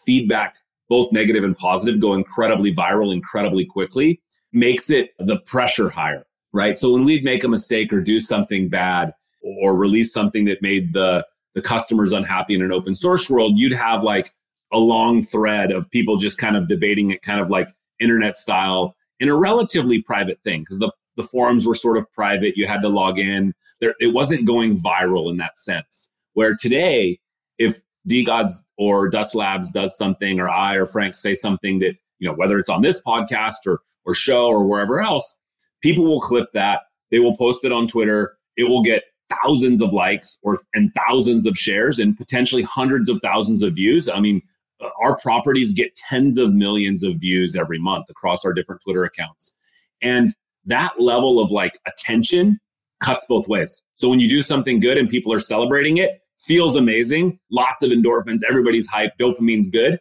[0.06, 0.56] feedback,
[0.90, 4.22] both negative and positive, go incredibly viral incredibly quickly
[4.54, 6.78] makes it the pressure higher, right?
[6.80, 10.94] So when we'd make a mistake or do something bad or release something that made
[10.94, 11.26] the
[11.58, 14.32] the customer's unhappy in an open source world, you'd have like
[14.72, 17.68] a long thread of people just kind of debating it kind of like
[17.98, 22.56] internet style in a relatively private thing because the, the forums were sort of private.
[22.58, 23.56] You had to log in.
[23.82, 26.12] There, it wasn't going viral in that sense.
[26.36, 27.20] Where today,
[27.58, 32.30] if DeGods or Dust Labs does something, or I or Frank say something that, you
[32.30, 35.40] know, whether it's on this podcast or or show or wherever else,
[35.82, 36.82] people will clip that.
[37.10, 38.38] They will post it on Twitter.
[38.58, 43.20] It will get thousands of likes or and thousands of shares and potentially hundreds of
[43.22, 44.08] thousands of views.
[44.10, 44.42] I mean,
[44.82, 49.04] uh, our properties get tens of millions of views every month across our different Twitter
[49.04, 49.54] accounts.
[50.02, 50.36] And
[50.66, 52.60] that level of like attention
[53.00, 53.84] cuts both ways.
[53.96, 57.92] So when you do something good and people are celebrating it, feels amazing, lots of
[57.92, 60.00] endorphins, everybody's hyped, dopamine's good.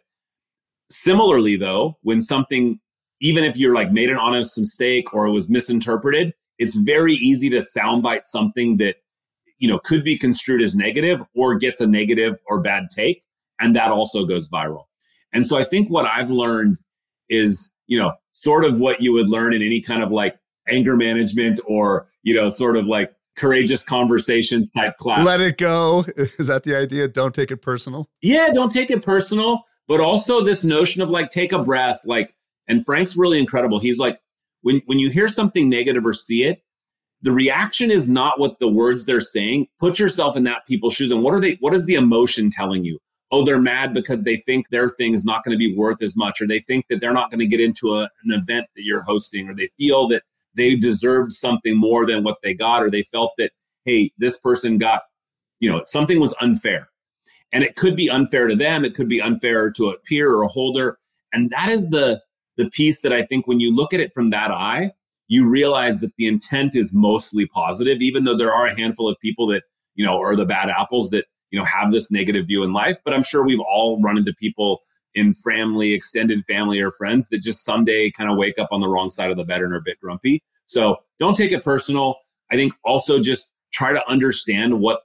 [0.89, 2.79] Similarly though, when something
[3.19, 7.49] even if you're like made an honest mistake or it was misinterpreted, it's very easy
[7.49, 8.97] to soundbite something that
[9.59, 13.23] you know could be construed as negative or gets a negative or bad take
[13.59, 14.85] and that also goes viral.
[15.33, 16.77] And so i think what i've learned
[17.29, 20.37] is you know sort of what you would learn in any kind of like
[20.69, 25.23] anger management or you know sort of like courageous conversations type class.
[25.23, 26.05] Let it go.
[26.17, 27.07] Is that the idea?
[27.07, 28.09] Don't take it personal?
[28.21, 32.35] Yeah don't take it personal but also this notion of like take a breath like
[32.67, 33.79] and frank's really incredible.
[33.79, 34.19] He's like
[34.61, 36.61] when when you hear something negative or see it
[37.21, 39.67] the reaction is not what the words they're saying.
[39.79, 42.83] Put yourself in that people's shoes and what are they what is the emotion telling
[42.83, 42.99] you?
[43.31, 46.15] Oh, they're mad because they think their thing is not going to be worth as
[46.15, 48.83] much or they think that they're not going to get into a, an event that
[48.83, 52.89] you're hosting or they feel that they deserved something more than what they got or
[52.89, 53.51] they felt that
[53.87, 55.03] hey, this person got,
[55.59, 56.89] you know, something was unfair.
[57.53, 60.43] And it could be unfair to them, it could be unfair to a peer or
[60.43, 60.99] a holder,
[61.33, 62.21] and that is the
[62.57, 64.91] the piece that I think when you look at it from that eye,
[65.27, 69.19] you realize that the intent is mostly positive, even though there are a handful of
[69.19, 69.63] people that,
[69.95, 72.97] you know, are the bad apples that, you know, have this negative view in life.
[73.03, 74.81] But I'm sure we've all run into people
[75.13, 78.87] in family, extended family, or friends that just someday kind of wake up on the
[78.87, 80.41] wrong side of the bed and are a bit grumpy.
[80.67, 82.15] So don't take it personal.
[82.51, 85.01] I think also just try to understand what,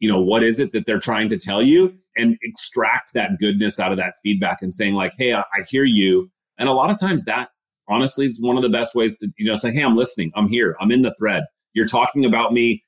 [0.00, 3.80] you know, what is it that they're trying to tell you and extract that goodness
[3.80, 6.30] out of that feedback and saying, like, hey, I, I hear you.
[6.56, 7.48] And a lot of times that
[7.88, 10.32] honestly is one of the best ways to you know say hey i'm listening.
[10.34, 10.76] I'm here.
[10.80, 11.44] I'm in the thread.
[11.74, 12.84] You're talking about me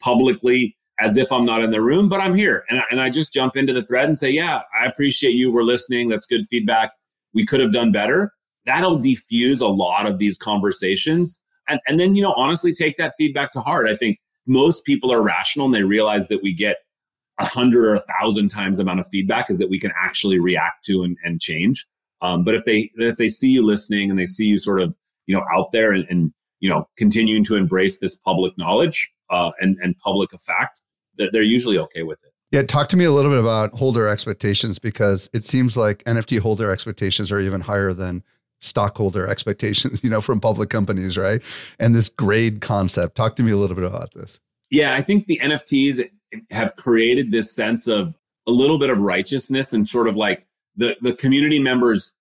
[0.00, 2.64] publicly as if i'm not in the room but i'm here.
[2.68, 5.52] And, and i just jump into the thread and say yeah i appreciate you.
[5.52, 6.08] We're listening.
[6.08, 6.92] That's good feedback.
[7.34, 8.32] We could have done better.
[8.66, 11.42] That'll defuse a lot of these conversations.
[11.68, 13.88] And, and then you know honestly take that feedback to heart.
[13.88, 16.78] I think most people are rational and they realize that we get
[17.38, 20.84] a hundred or a thousand times amount of feedback is that we can actually react
[20.84, 21.86] to and, and change
[22.22, 24.96] um, but if they if they see you listening and they see you sort of
[25.26, 29.50] you know out there and, and you know continuing to embrace this public knowledge uh,
[29.60, 30.80] and and public effect,
[31.18, 32.32] that they're usually okay with it.
[32.52, 36.38] Yeah, talk to me a little bit about holder expectations because it seems like NFT
[36.38, 38.22] holder expectations are even higher than
[38.60, 41.42] stockholder expectations, you know, from public companies, right?
[41.78, 43.16] And this grade concept.
[43.16, 44.38] Talk to me a little bit about this.
[44.70, 46.08] Yeah, I think the NFTs
[46.50, 48.14] have created this sense of
[48.46, 52.14] a little bit of righteousness and sort of like the the community members,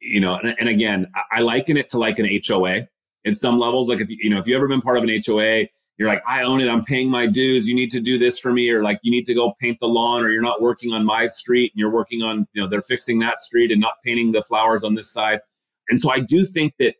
[0.00, 2.88] you know, and, and again, I, I liken it to like an HOA
[3.24, 3.88] in some levels.
[3.88, 5.66] Like if you know, if you've ever been part of an HOA,
[5.98, 7.68] you're like, I own it, I'm paying my dues.
[7.68, 9.88] You need to do this for me, or like you need to go paint the
[9.88, 12.82] lawn, or you're not working on my street and you're working on, you know, they're
[12.82, 15.40] fixing that street and not painting the flowers on this side.
[15.88, 16.94] And so I do think that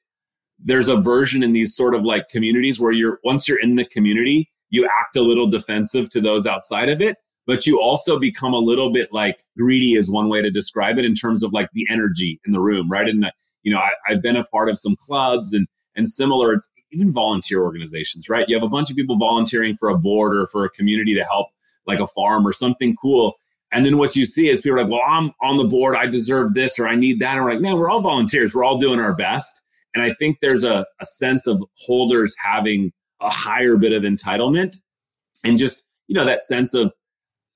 [0.59, 3.85] there's a version in these sort of like communities where you're once you're in the
[3.85, 7.17] community, you act a little defensive to those outside of it,
[7.49, 11.05] but you also become a little bit like greedy is one way to describe it
[11.07, 13.09] in terms of like the energy in the room, right?
[13.09, 13.31] And uh,
[13.63, 16.61] you know, I, I've been a part of some clubs and and similar,
[16.93, 18.47] even volunteer organizations, right?
[18.49, 21.25] You have a bunch of people volunteering for a board or for a community to
[21.25, 21.49] help,
[21.87, 23.35] like a farm or something cool.
[23.73, 25.97] And then what you see is people are like, well, I'm on the board.
[25.97, 27.37] I deserve this or I need that.
[27.37, 28.55] And we're like, man, we're all volunteers.
[28.55, 29.61] We're all doing our best.
[29.95, 34.77] And I think there's a, a sense of holders having a higher bit of entitlement
[35.45, 36.93] and just, you know, that sense of,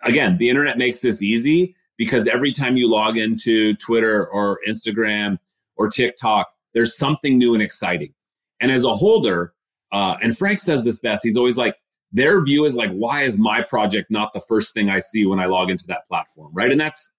[0.02, 5.38] again, the internet makes this easy because every time you log into Twitter or Instagram
[5.76, 8.14] or TikTok, there's something new and exciting.
[8.60, 9.52] And as a holder,
[9.90, 11.76] uh, and Frank says this best, he's always like,
[12.12, 15.40] their view is like, why is my project not the first thing I see when
[15.40, 16.50] I log into that platform?
[16.52, 16.70] Right.
[16.70, 17.10] And that's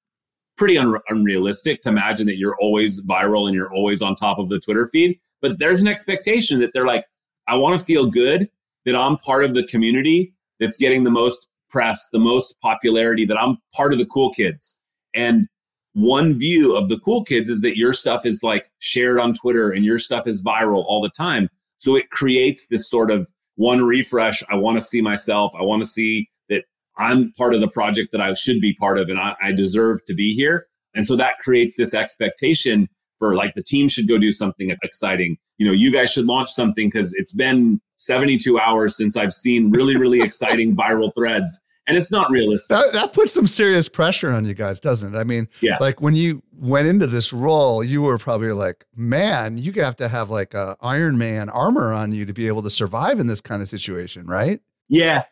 [0.55, 4.49] pretty un- unrealistic to imagine that you're always viral and you're always on top of
[4.49, 5.19] the Twitter feed.
[5.41, 7.05] But there's an expectation that they're like,
[7.47, 8.49] I want to feel good
[8.85, 13.37] that I'm part of the community that's getting the most press, the most popularity, that
[13.37, 14.79] I'm part of the cool kids.
[15.13, 15.47] And
[15.93, 19.71] one view of the cool kids is that your stuff is like shared on Twitter
[19.71, 21.49] and your stuff is viral all the time.
[21.77, 24.43] So it creates this sort of one refresh.
[24.49, 25.51] I want to see myself.
[25.59, 26.65] I want to see that
[26.97, 30.05] I'm part of the project that I should be part of and I, I deserve
[30.05, 30.67] to be here.
[30.95, 32.87] And so that creates this expectation
[33.19, 35.37] for like the team should go do something exciting.
[35.57, 39.71] You know, you guys should launch something because it's been 72 hours since I've seen
[39.71, 42.69] really, really exciting viral threads and it's not realistic.
[42.69, 45.17] That, that, puts some serious pressure on you guys, doesn't it?
[45.17, 45.77] I mean, yeah.
[45.79, 50.07] like when you went into this role, you were probably like, man, you have to
[50.07, 53.41] have like a Iron Man armor on you to be able to survive in this
[53.41, 54.61] kind of situation, right?
[54.87, 55.23] Yeah,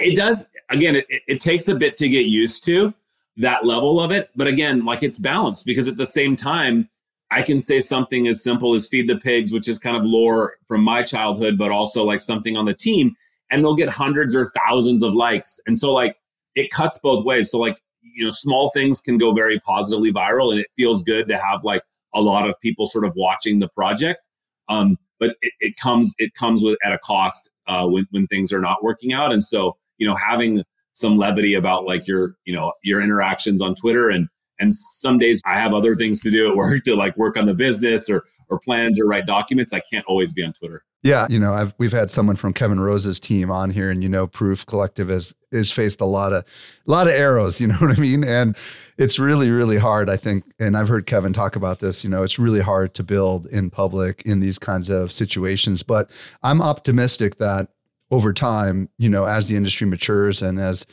[0.00, 0.46] it does.
[0.70, 2.92] Again, it, it takes a bit to get used to
[3.36, 6.88] that level of it, but again, like it's balanced because at the same time,
[7.34, 10.54] I can say something as simple as feed the pigs, which is kind of lore
[10.68, 13.16] from my childhood, but also like something on the team
[13.50, 15.60] and they'll get hundreds or thousands of likes.
[15.66, 16.16] And so like
[16.54, 17.50] it cuts both ways.
[17.50, 21.26] So like, you know, small things can go very positively viral and it feels good
[21.26, 21.82] to have like
[22.14, 24.20] a lot of people sort of watching the project.
[24.68, 28.52] Um, but it, it comes it comes with at a cost uh, when when things
[28.52, 29.32] are not working out.
[29.32, 33.74] And so, you know, having some levity about like your, you know, your interactions on
[33.74, 37.16] Twitter and and some days I have other things to do at work to like
[37.16, 39.72] work on the business or or plans or write documents.
[39.72, 40.84] I can't always be on Twitter.
[41.02, 44.08] Yeah, you know, I've we've had someone from Kevin Rose's team on here, and you
[44.08, 46.44] know, Proof Collective has has faced a lot of
[46.86, 47.60] a lot of arrows.
[47.64, 48.24] You know what I mean?
[48.24, 48.56] And
[48.96, 50.08] it's really really hard.
[50.08, 52.04] I think, and I've heard Kevin talk about this.
[52.04, 55.82] You know, it's really hard to build in public in these kinds of situations.
[55.82, 56.10] But
[56.42, 57.68] I'm optimistic that
[58.10, 60.86] over time, you know, as the industry matures and as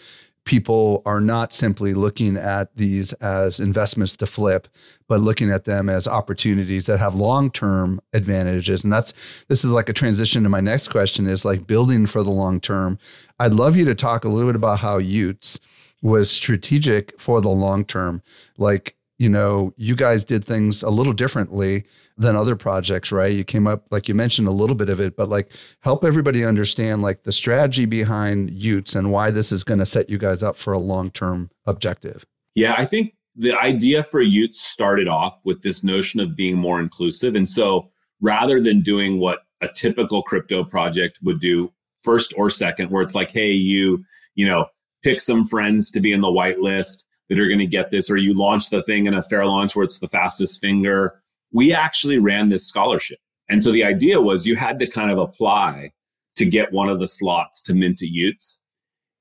[0.45, 4.67] people are not simply looking at these as investments to flip,
[5.07, 8.83] but looking at them as opportunities that have long-term advantages.
[8.83, 9.13] And that's
[9.47, 12.59] this is like a transition to my next question is like building for the long
[12.59, 12.97] term.
[13.39, 15.59] I'd love you to talk a little bit about how y00ts
[16.01, 18.23] was strategic for the long term.
[18.57, 21.83] Like you know, you guys did things a little differently
[22.17, 23.31] than other projects, right?
[23.31, 26.43] You came up, like you mentioned a little bit of it, but like help everybody
[26.43, 30.41] understand like the strategy behind y00ts and why this is going to set you guys
[30.41, 32.25] up for a long term objective.
[32.55, 36.79] Yeah, I think the idea for y00ts started off with this notion of being more
[36.79, 37.35] inclusive.
[37.35, 42.89] And so rather than doing what a typical crypto project would do, first or second,
[42.89, 44.03] where it's like, hey, you,
[44.33, 44.65] you know,
[45.03, 48.17] pick some friends to be in the whitelist that are going to get this, or
[48.17, 51.17] you launch the thing in a fair launch where it's the fastest finger.
[51.53, 53.19] We actually ran this scholarship.
[53.47, 55.91] And so the idea was you had to kind of apply
[56.35, 58.57] to get one of the slots to mint a y00ts.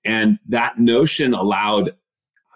[0.05, 1.93] And that notion allowed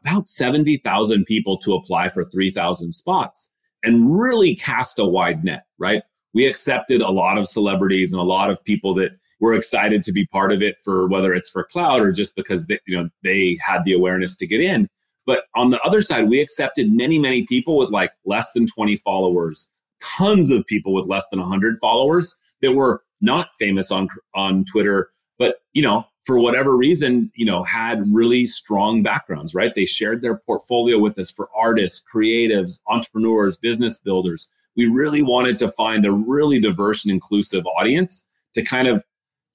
[0.05, 3.53] about 70,000 people to apply for 3,000 spots
[3.85, 6.03] and really cast a wide net, right?
[6.33, 10.13] We accepted a lot of celebrities and a lot of people that were excited to
[10.13, 13.09] be part of it for whether it's for cloud or just because they, you know
[13.23, 14.89] they had the awareness to get in.
[15.27, 18.97] But on the other side, we accepted many, many people with like less than 20
[18.99, 19.71] followers,
[20.03, 25.11] tons of people with less than 100 followers that were not famous on on Twitter,
[25.39, 29.75] but you know, for whatever reason, you know, had really strong backgrounds, right?
[29.75, 34.49] They shared their portfolio with us for artists, creatives, entrepreneurs, business builders.
[34.77, 39.05] We really wanted to find a really diverse and inclusive audience to kind of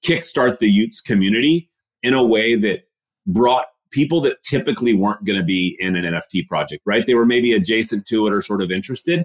[0.04, 1.68] kickstart the y00ts community
[2.02, 2.88] in a way that
[3.26, 7.06] brought people that typically weren't going to be in an NFT project, right?
[7.06, 9.24] They were maybe adjacent to it or sort of interested.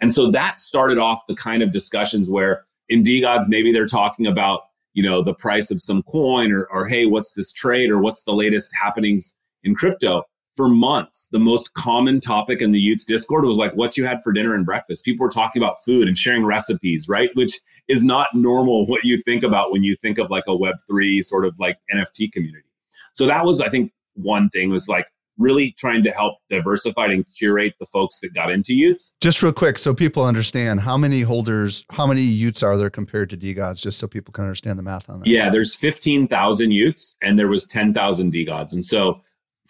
[0.00, 4.26] And so that started off the kind of discussions where in DeGods, maybe they're talking
[4.26, 4.62] about
[4.96, 8.24] you know the price of some coin or, or hey what's this trade or what's
[8.24, 10.24] the latest happenings in crypto
[10.56, 14.22] for months the most common topic in the y00ts discord was like what you had
[14.22, 18.02] for dinner and breakfast people were talking about food and sharing recipes right which is
[18.02, 21.54] not normal what you think about when you think of like a web3 sort of
[21.60, 22.66] like nft community
[23.12, 25.06] so that was i think one thing was like
[25.38, 29.12] really trying to help diversify and curate the folks that got into y00ts.
[29.20, 33.30] Just real quick, so people understand how many holders, how many y00ts are there compared
[33.30, 35.28] to DeGods, just so people can understand the math on that.
[35.28, 38.72] Yeah, there's 15,000 y00ts and there was 10,000 DeGods.
[38.72, 39.20] And so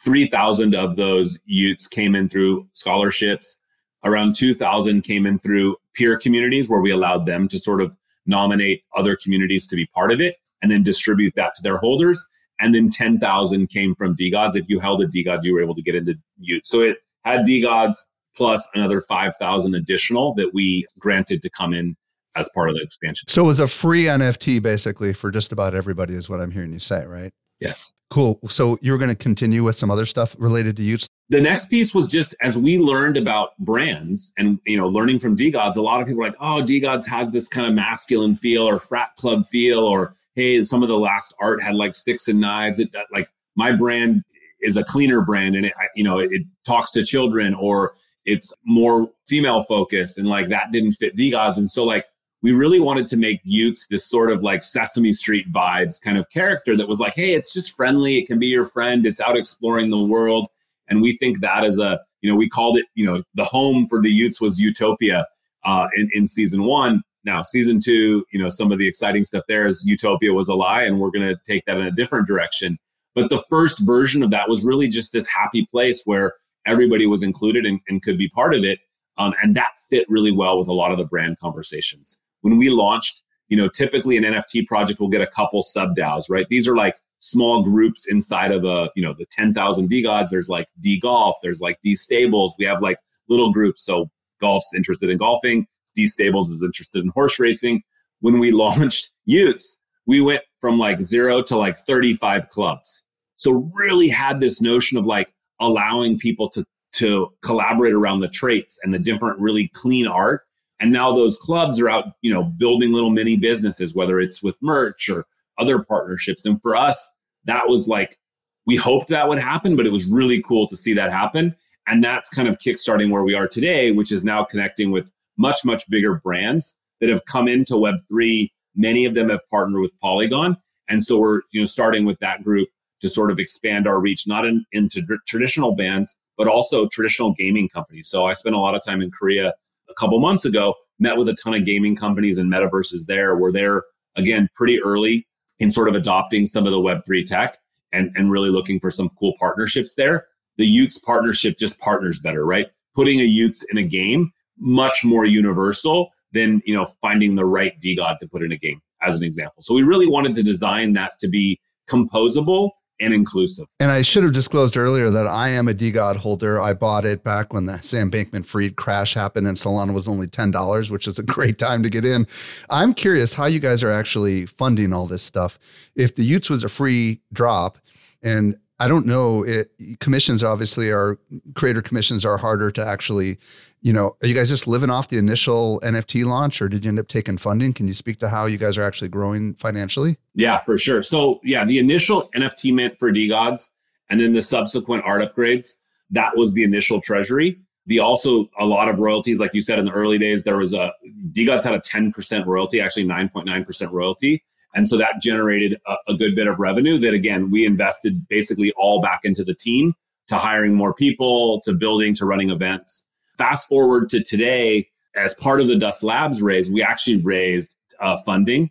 [0.05, 3.59] 3,000 of those y00ts came in through scholarships.
[4.05, 8.82] Around 2,000 came in through peer communities where we allowed them to sort of nominate
[8.94, 12.26] other communities to be part of it and then distribute that to their holders
[12.61, 14.57] and then 10,000 came from DeGods.
[14.57, 16.61] If you held a DeGod, you were able to get into y00t.
[16.65, 18.05] So it had DeGods
[18.37, 21.97] plus another 5,000 additional that we granted to come in
[22.37, 23.27] as part of the expansion.
[23.29, 26.73] So it was a free NFT basically for just about everybody, is what I'm hearing
[26.73, 27.33] you say, right?
[27.61, 27.93] Yes.
[28.11, 28.39] Cool.
[28.49, 31.07] So you're going to continue with some other stuff related to y00ts?
[31.29, 35.37] The next piece was just as we learned about brands and you know learning from
[35.37, 38.63] DeGods, a lot of people were like, oh, DeGods has this kind of masculine feel
[38.63, 42.41] or frat club feel or hey, some of the last art had like sticks and
[42.41, 42.78] knives.
[42.78, 44.22] It like my brand
[44.61, 48.55] is a cleaner brand, and it you know it, it talks to children or it's
[48.64, 52.05] more female focused, and like that didn't fit DeGods, and so like
[52.43, 56.28] we really wanted to make y00ts this sort of like Sesame Street vibes kind of
[56.30, 58.18] character that was like, hey, it's just friendly.
[58.18, 59.05] It can be your friend.
[59.07, 60.49] It's out exploring the world.
[60.89, 63.89] And we think that is a, you know, we called it, you know, the home
[63.89, 65.26] for the y00ts was Utopia
[65.64, 67.03] uh, in, in season one.
[67.27, 70.55] Now, season two, you know, some of the exciting stuff there is Utopia was a
[70.55, 72.79] lie, and we're going to take that in a different direction.
[73.16, 76.35] But the first version of that was really just this happy place where
[76.66, 78.79] everybody was included and, and could be part of it.
[79.18, 82.20] Um, and that fit really well with a lot of the brand conversations.
[82.43, 86.24] When we launched, you know, typically an NFT project will get a couple sub DAOs,
[86.31, 86.47] right?
[86.49, 90.29] These are like small groups inside of a, you know, the 10,000 DeGods.
[90.31, 92.55] There's like D Golf, there's like D Stables.
[92.59, 92.99] We have like
[93.29, 93.85] little groups.
[93.85, 94.11] So
[94.41, 95.66] golf's interested in golfing,
[95.97, 97.82] D Stables is interested in horse racing.
[98.20, 103.03] When we launched y00ts, we went from like zero to like 35 clubs.
[103.34, 108.78] So really had this notion of like allowing people to to collaborate around the traits
[108.82, 110.42] and the different really clean art.
[110.80, 114.57] And now those clubs are out, you know, building little mini businesses, whether it's with
[114.62, 115.26] merch or
[115.59, 116.47] other partnerships.
[116.47, 117.11] And for us,
[117.44, 118.18] that was like
[118.66, 121.55] we hoped that would happen, but it was really cool to see that happen.
[121.86, 125.64] And that's kind of kickstarting where we are today, which is now connecting with much,
[125.64, 128.51] much bigger brands that have come into Web3.
[128.74, 130.57] Many of them have partnered with Polygon.
[130.89, 132.68] And so we're, you know, starting with that group
[133.01, 137.68] to sort of expand our reach, not in, into traditional bands, but also traditional gaming
[137.68, 138.09] companies.
[138.09, 139.55] So I spent a lot of time in Korea
[139.89, 143.53] a couple months ago, met with a ton of gaming companies and metaverses there where
[143.53, 143.84] they're,
[144.16, 145.26] again, pretty early
[145.59, 147.59] in sort of adopting some of the Web3 tech
[147.93, 150.26] and, and really looking for some cool partnerships there.
[150.57, 152.68] The y00ts partnership just partners better, right?
[152.95, 157.73] Putting a y00ts in a game much more universal than you know finding the right
[157.81, 159.63] DeGod to put in a game as an example.
[159.63, 163.67] So we really wanted to design that to be composable and inclusive.
[163.79, 166.61] And I should have disclosed earlier that I am a DeGod holder.
[166.61, 170.27] I bought it back when the Sam Bankman Fried crash happened and Solana was only
[170.27, 172.27] $10, which is a great time to get in.
[172.71, 175.59] I'm curious how you guys are actually funding all this stuff.
[175.95, 177.79] If the y00ts was a free drop
[178.23, 179.43] and I don't know.
[179.43, 179.70] It,
[180.01, 181.18] commissions obviously are
[181.55, 183.39] creator commissions are harder to actually,
[183.81, 184.16] you know.
[184.22, 187.09] Are you guys just living off the initial NFT launch, or did you end up
[187.09, 187.72] taking funding?
[187.72, 190.18] Can you speak to how you guys are actually growing financially?
[190.35, 191.03] Yeah, for sure.
[191.03, 193.70] So yeah, the initial NFT mint for DeGods,
[194.11, 195.77] and then the subsequent art upgrades.
[196.11, 197.59] That was the initial treasury.
[197.87, 200.74] The also a lot of royalties, like you said in the early days, there was
[200.74, 200.93] a
[201.33, 204.43] DeGods had a ten percent royalty, actually nine point nine percent royalty
[204.75, 208.73] and so that generated a, a good bit of revenue that, again, we invested basically
[208.77, 209.95] all back into the team
[210.29, 213.07] to hiring more people, to building, to running events.
[213.39, 218.17] Fast forward to today, as part of the Dust Labs raise, we actually raised uh,
[218.19, 218.71] funding.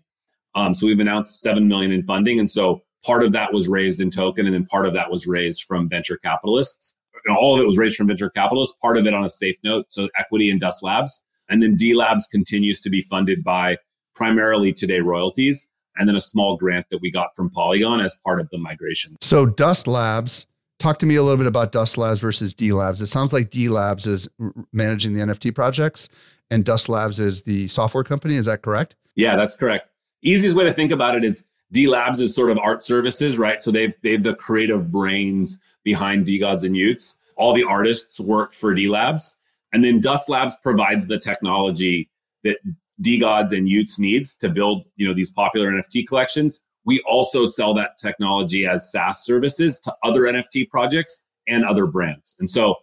[0.53, 3.99] Um, so we've announced seven million in funding, and so part of that was raised
[3.99, 6.95] in token, and then part of that was raised from venture capitalists.
[7.25, 8.77] And all of it was raised from venture capitalists.
[8.77, 12.29] Part of it on a safe note, so equity in Dust Labs, and then DeLabs
[12.29, 13.77] continues to be funded by
[14.15, 15.67] primarily today royalties
[15.97, 19.15] and then a small grant that we got from Polygon as part of the migration.
[19.21, 20.47] So Dust Labs,
[20.79, 23.01] talk to me a little bit about Dust Labs versus DeLabs.
[23.01, 24.27] It sounds like DeLabs is
[24.73, 26.09] managing the NFT projects
[26.49, 28.35] and Dust Labs is the software company.
[28.35, 28.95] Is that correct?
[29.15, 29.89] Yeah, that's correct.
[30.21, 33.61] Easiest way to think about it is DeLabs is sort of art services, right?
[33.61, 37.15] So they've they've the creative brains behind DeGods and y00ts.
[37.35, 39.35] All the artists work for DeLabs.
[39.73, 42.09] And then Dust Labs provides the technology
[42.43, 42.59] that
[43.01, 46.61] DeGods and y00ts needs to build, you know, these popular NFT collections.
[46.85, 52.35] We also sell that technology as SaaS services to other NFT projects and other brands.
[52.39, 52.75] And so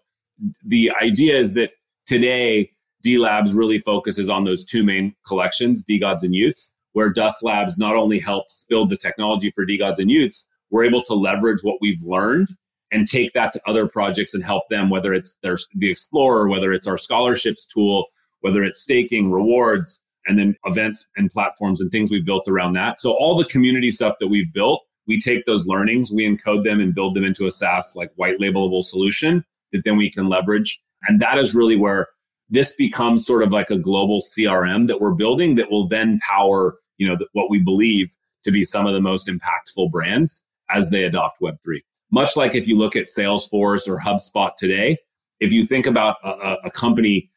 [0.64, 1.70] the idea is that
[2.06, 2.70] today
[3.04, 7.94] DeLabs really focuses on those two main collections, DeGods and y00ts, where Dust Labs not
[7.94, 12.02] only helps build the technology for DeGods and y00ts, we're able to leverage what we've
[12.02, 12.48] learned
[12.90, 16.72] and take that to other projects and help them, whether it's their, the Explorer, whether
[16.72, 18.06] it's our scholarships tool,
[18.42, 23.00] whether it's staking, rewards, and then events and platforms and things we've built around that.
[23.00, 26.80] So all the community stuff that we've built, we take those learnings, we encode them
[26.80, 30.80] and build them into a SaaS like white labelable solution that then we can leverage.
[31.08, 32.08] And that is really where
[32.50, 36.76] this becomes sort of like a global CRM that we're building that will then power,
[36.98, 38.14] you know, what we believe
[38.44, 41.80] to be some of the most impactful brands as they adopt Web3.
[42.10, 44.98] Much like if you look at Salesforce or HubSpot today,
[45.40, 47.30] if you think about a, a company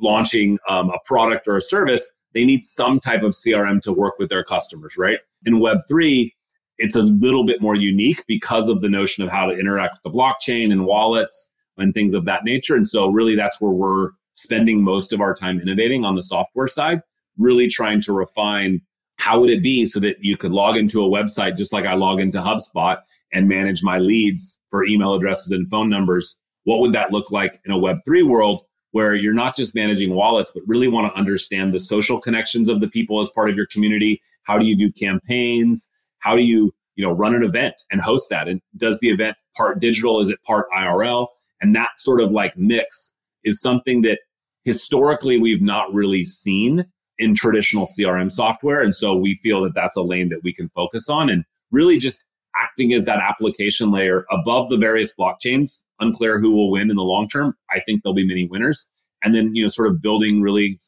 [0.00, 4.14] launching um, a product or a service, they need some type of CRM to work
[4.18, 5.18] with their customers, right?
[5.44, 6.32] In Web3,
[6.78, 10.12] it's a little bit more unique because of the notion of how to interact with
[10.12, 12.76] the blockchain and wallets and things of that nature.
[12.76, 16.68] And so, really, that's where we're spending most of our time innovating on the software
[16.68, 17.00] side,
[17.36, 18.80] really trying to refine
[19.16, 21.94] how would it be so that you could log into a website just like I
[21.94, 22.98] log into HubSpot
[23.32, 26.38] and manage my leads for email addresses and phone numbers.
[26.64, 28.62] What would that look like in a Web3 world
[28.92, 32.80] where you're not just managing wallets, but really want to understand the social connections of
[32.80, 34.20] the people as part of your community?
[34.44, 35.90] How do you do campaigns?
[36.20, 38.48] How do you, you know, run an event and host that?
[38.48, 40.20] And does the event part digital?
[40.20, 41.28] Is it part IRL?
[41.60, 43.14] And that sort of like mix
[43.44, 44.20] is something that
[44.64, 46.86] historically we've not really seen
[47.18, 48.80] in traditional CRM software.
[48.80, 51.98] And so we feel that that's a lane that we can focus on and really
[51.98, 52.22] just
[52.62, 55.84] acting as that application layer above the various blockchains.
[56.00, 57.54] Unclear who will win in the long term.
[57.70, 58.88] I think there'll be many winners.
[59.22, 60.78] And then, you know, sort of building really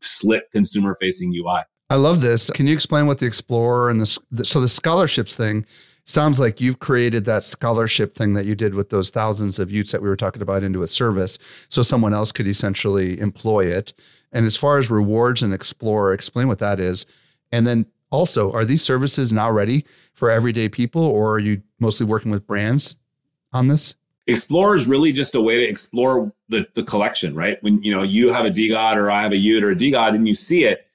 [0.00, 1.62] slick consumer facing UI.
[1.90, 2.50] I love this.
[2.50, 5.66] Can you explain what the Explorer and this, so the scholarships thing
[6.04, 9.90] sounds like you've created that scholarship thing that you did with those thousands of y00ts
[9.90, 13.92] that we were talking about into a service so someone else could essentially employ it.
[14.32, 17.06] And as far as rewards and Explorer, explain what that is.
[17.50, 19.84] And then also, are these services now ready
[20.14, 22.96] for everyday people, or are you mostly working with brands
[23.52, 23.94] on this?
[24.26, 27.60] Explorer is really just a way to explore the, the collection, right?
[27.62, 30.14] When you know you have a DeGod or I have a y00t or a DeGod
[30.14, 30.86] and you see it,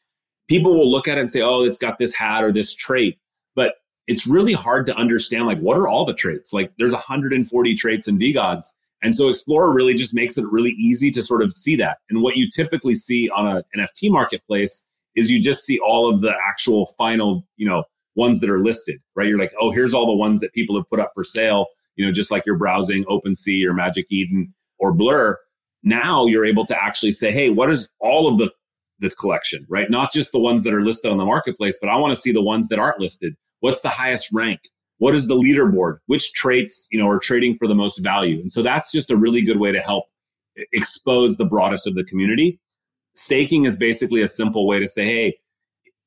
[0.48, 3.18] people will look at it and say, "Oh, it's got this hat or this trait,"
[3.56, 3.76] but
[4.08, 6.54] it's really hard to understand like what are all the traits?
[6.54, 8.74] Like there's 140 traits in DeGods.
[9.02, 11.98] And so Explorer really just makes it really easy to sort of see that.
[12.10, 14.84] And what you typically see on an NFT marketplace
[15.16, 17.84] is you just see all of the actual final, you know,
[18.16, 19.28] ones that are listed, right?
[19.28, 22.06] You're like, oh, here's all the ones that people have put up for sale, you
[22.06, 25.38] know, just like you're browsing OpenSea or Magic Eden or Blur.
[25.84, 28.52] Now you're able to actually say, hey, what is all of the
[29.00, 29.90] the collection, right?
[29.90, 32.32] Not just the ones that are listed on the marketplace, but I want to see
[32.32, 33.36] the ones that aren't listed.
[33.60, 34.62] What's the highest rank?
[35.00, 35.98] What is the leaderboard?
[36.06, 38.40] Which traits, you know, are trading for the most value?
[38.40, 40.06] And so that's just a really good way to help
[40.72, 42.60] expose the broadest of the community
[43.16, 45.38] staking is basically a simple way to say, hey,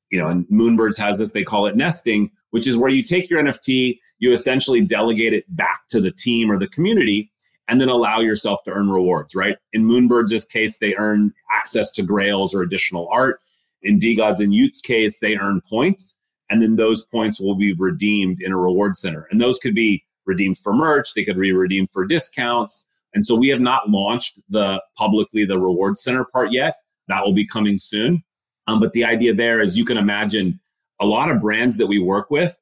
[0.09, 3.29] you know, and Moonbirds has this, they call it nesting, which is where you take
[3.29, 7.31] your NFT, you essentially delegate it back to the team or the community,
[7.67, 9.57] and then allow yourself to earn rewards, right?
[9.73, 13.39] In Moonbirds' case, they earn access to grails or additional art.
[13.83, 16.17] In DeGods and y00t's case, they earn points,
[16.49, 19.27] and then those points will be redeemed in a reward center.
[19.29, 22.85] And those could be redeemed for merch, they could be redeemed for discounts.
[23.13, 26.75] And so we have not launched the publicly the reward center part yet,
[27.09, 28.23] that will be coming soon.
[28.67, 30.59] Um, but the idea there is you can imagine
[30.99, 32.57] a lot of brands that we work with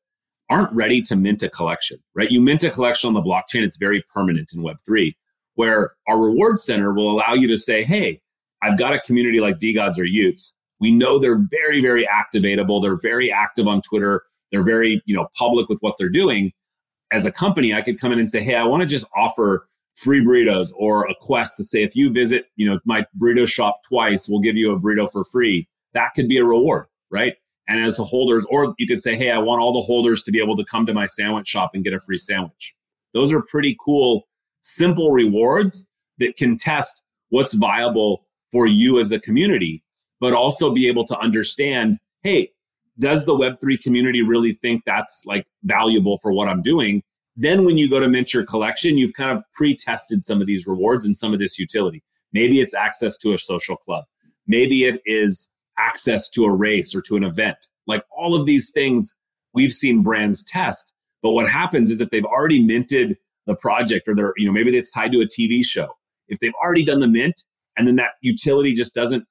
[0.49, 2.31] aren't ready to mint a collection, right?
[2.31, 5.15] You mint a collection on the blockchain, it's very permanent in Web3,
[5.55, 8.21] where our reward center will allow you to say, hey,
[8.61, 10.53] I've got a community like DeGods or y00ts.
[10.79, 12.81] We know they're very, very activatable.
[12.81, 14.23] They're very active on Twitter.
[14.51, 16.53] They're very, you know, public with what they're doing.
[17.11, 19.67] As a company, I could come in and say, hey, I want to just offer
[19.97, 23.81] free burritos or a quest to say if you visit you know my burrito shop
[23.87, 25.67] twice we'll give you a burrito for free.
[25.93, 27.35] That could be a reward right?
[27.69, 30.31] And as the holders or you could say hey i want all the holders to
[30.31, 32.73] be able to come to my sandwich shop and get a free sandwich.
[33.13, 34.27] Those are pretty cool
[34.61, 35.89] simple rewards
[36.19, 39.83] that can test what's viable for you as a community
[40.19, 42.51] but also be able to understand hey
[42.99, 47.03] does the Web3 community really think that's like valuable for what I'm doing?
[47.37, 50.65] Then when you go to mint your collection, you've kind of pre-tested some of these
[50.65, 52.03] rewards and some of this utility.
[52.33, 54.05] Maybe it's access to a social club.
[54.47, 57.57] Maybe it is access to a race or to an event.
[57.85, 59.15] Like all of these things
[59.53, 60.93] we've seen brands test.
[61.21, 64.75] But what happens is if they've already minted the project or they're, you know, maybe
[64.75, 65.89] it's tied to a TV show.
[66.27, 67.43] If they've already done the mint
[67.77, 69.25] and then that utility just doesn't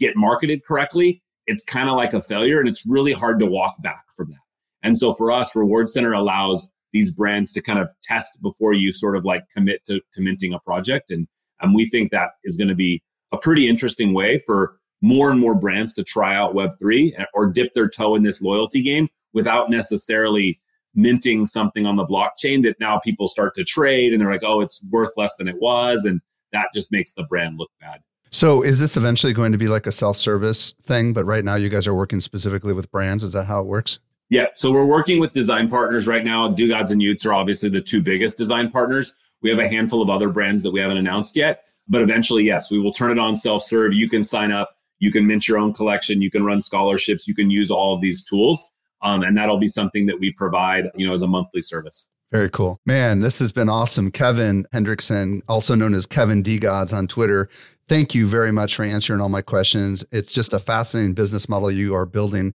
[0.00, 3.80] get marketed correctly, it's kind of like a failure and it's really hard to walk
[3.80, 4.38] back from that.
[4.82, 8.92] And so for us, Reward Center allows these brands to kind of test before you
[8.92, 11.10] sort of like commit to, to minting a project.
[11.10, 11.26] And,
[11.60, 15.40] and we think that is going to be a pretty interesting way for more and
[15.40, 19.68] more brands to try out Web3 or dip their toe in this loyalty game without
[19.68, 20.60] necessarily
[20.94, 24.60] minting something on the blockchain that now people start to trade and they're like, oh,
[24.60, 26.04] it's worth less than it was.
[26.04, 26.20] And
[26.52, 28.00] that just makes the brand look bad.
[28.30, 31.12] So is this eventually going to be like a self-service thing?
[31.12, 33.24] But right now you guys are working specifically with brands.
[33.24, 33.98] Is that how it works?
[34.30, 34.46] Yeah.
[34.54, 36.48] So we're working with design partners right now.
[36.48, 39.14] DeGods and y00ts are obviously the two biggest design partners.
[39.42, 41.64] We have a handful of other brands that we haven't announced yet.
[41.86, 43.92] But eventually, yes, we will turn it on self-serve.
[43.92, 44.76] You can sign up.
[44.98, 46.22] You can mint your own collection.
[46.22, 47.28] You can run scholarships.
[47.28, 48.70] You can use all of these tools.
[49.02, 52.08] Um, and that'll be something that we provide, you know, as a monthly service.
[52.32, 52.80] Very cool.
[52.86, 54.10] Man, this has been awesome.
[54.10, 57.48] Kevin Henrikson, also known as Kevin DeGods on Twitter.
[57.86, 60.04] Thank you very much for answering all my questions.
[60.10, 62.54] It's just a fascinating business model you are building.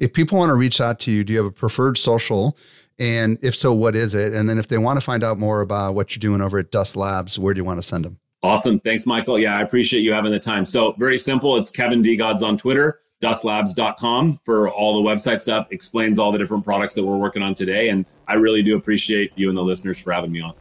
[0.00, 2.56] If people want to reach out to you, do you have a preferred social?
[2.98, 4.32] And if so, what is it?
[4.32, 6.70] And then if they want to find out more about what you're doing over at
[6.70, 8.18] Dust Labs, where do you want to send them?
[8.42, 8.78] Awesome.
[8.80, 9.38] Thanks, Michael.
[9.38, 10.66] Yeah, I appreciate you having the time.
[10.66, 11.56] So, very simple.
[11.56, 16.64] It's Kevin DeGods on Twitter dustlabs.com for all the website stuff, explains all the different
[16.64, 17.88] products that we're working on today.
[17.88, 20.54] And I really do appreciate you and the listeners for having me on.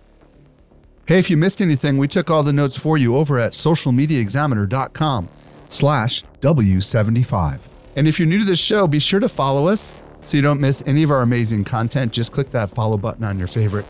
[1.05, 5.27] Hey, if you missed anything, we took all the notes for you over at socialmediaexaminer.com
[5.67, 7.59] slash W75.
[7.95, 10.59] And if you're new to this show, be sure to follow us so you don't
[10.59, 12.11] miss any of our amazing content.
[12.11, 13.85] Just click that follow button on your favorite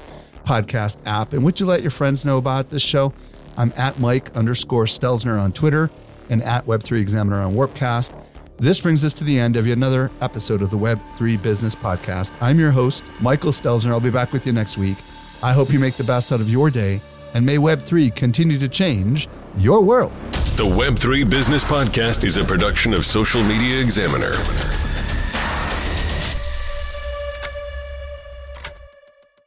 [0.45, 1.33] podcast app.
[1.33, 3.13] And would you let your friends know about this show?
[3.55, 5.89] I'm at Mike underscore Stelzner on Twitter
[6.29, 8.19] and at Web3 Examiner on Warpcast.
[8.57, 12.31] This brings us to the end of yet another episode of the Web3 Business Podcast.
[12.41, 13.89] I'm your host, Michael Stelzner.
[13.89, 14.97] I'll be back with you next week.
[15.41, 17.01] I hope you make the best out of your day,
[17.33, 20.11] and may Web3 continue to change your world.
[20.57, 24.31] The Web3 Business Podcast is a production of Social Media Examiner.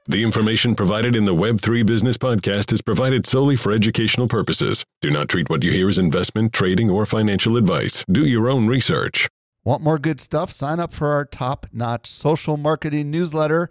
[0.09, 4.85] The information provided in the Web3 Business Podcast is provided solely for educational purposes.
[5.01, 8.05] Do not treat what you hear as investment, trading, or financial advice.
[8.11, 9.29] Do your own research.
[9.65, 10.53] Want more good stuff?
[10.53, 13.69] Sign up for our top notch social marketing newsletter.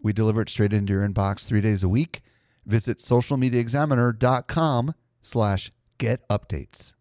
[0.00, 2.20] We deliver it straight into your inbox three days a week.
[2.64, 6.92] Visit socialmediaexaminer.com slash get updates.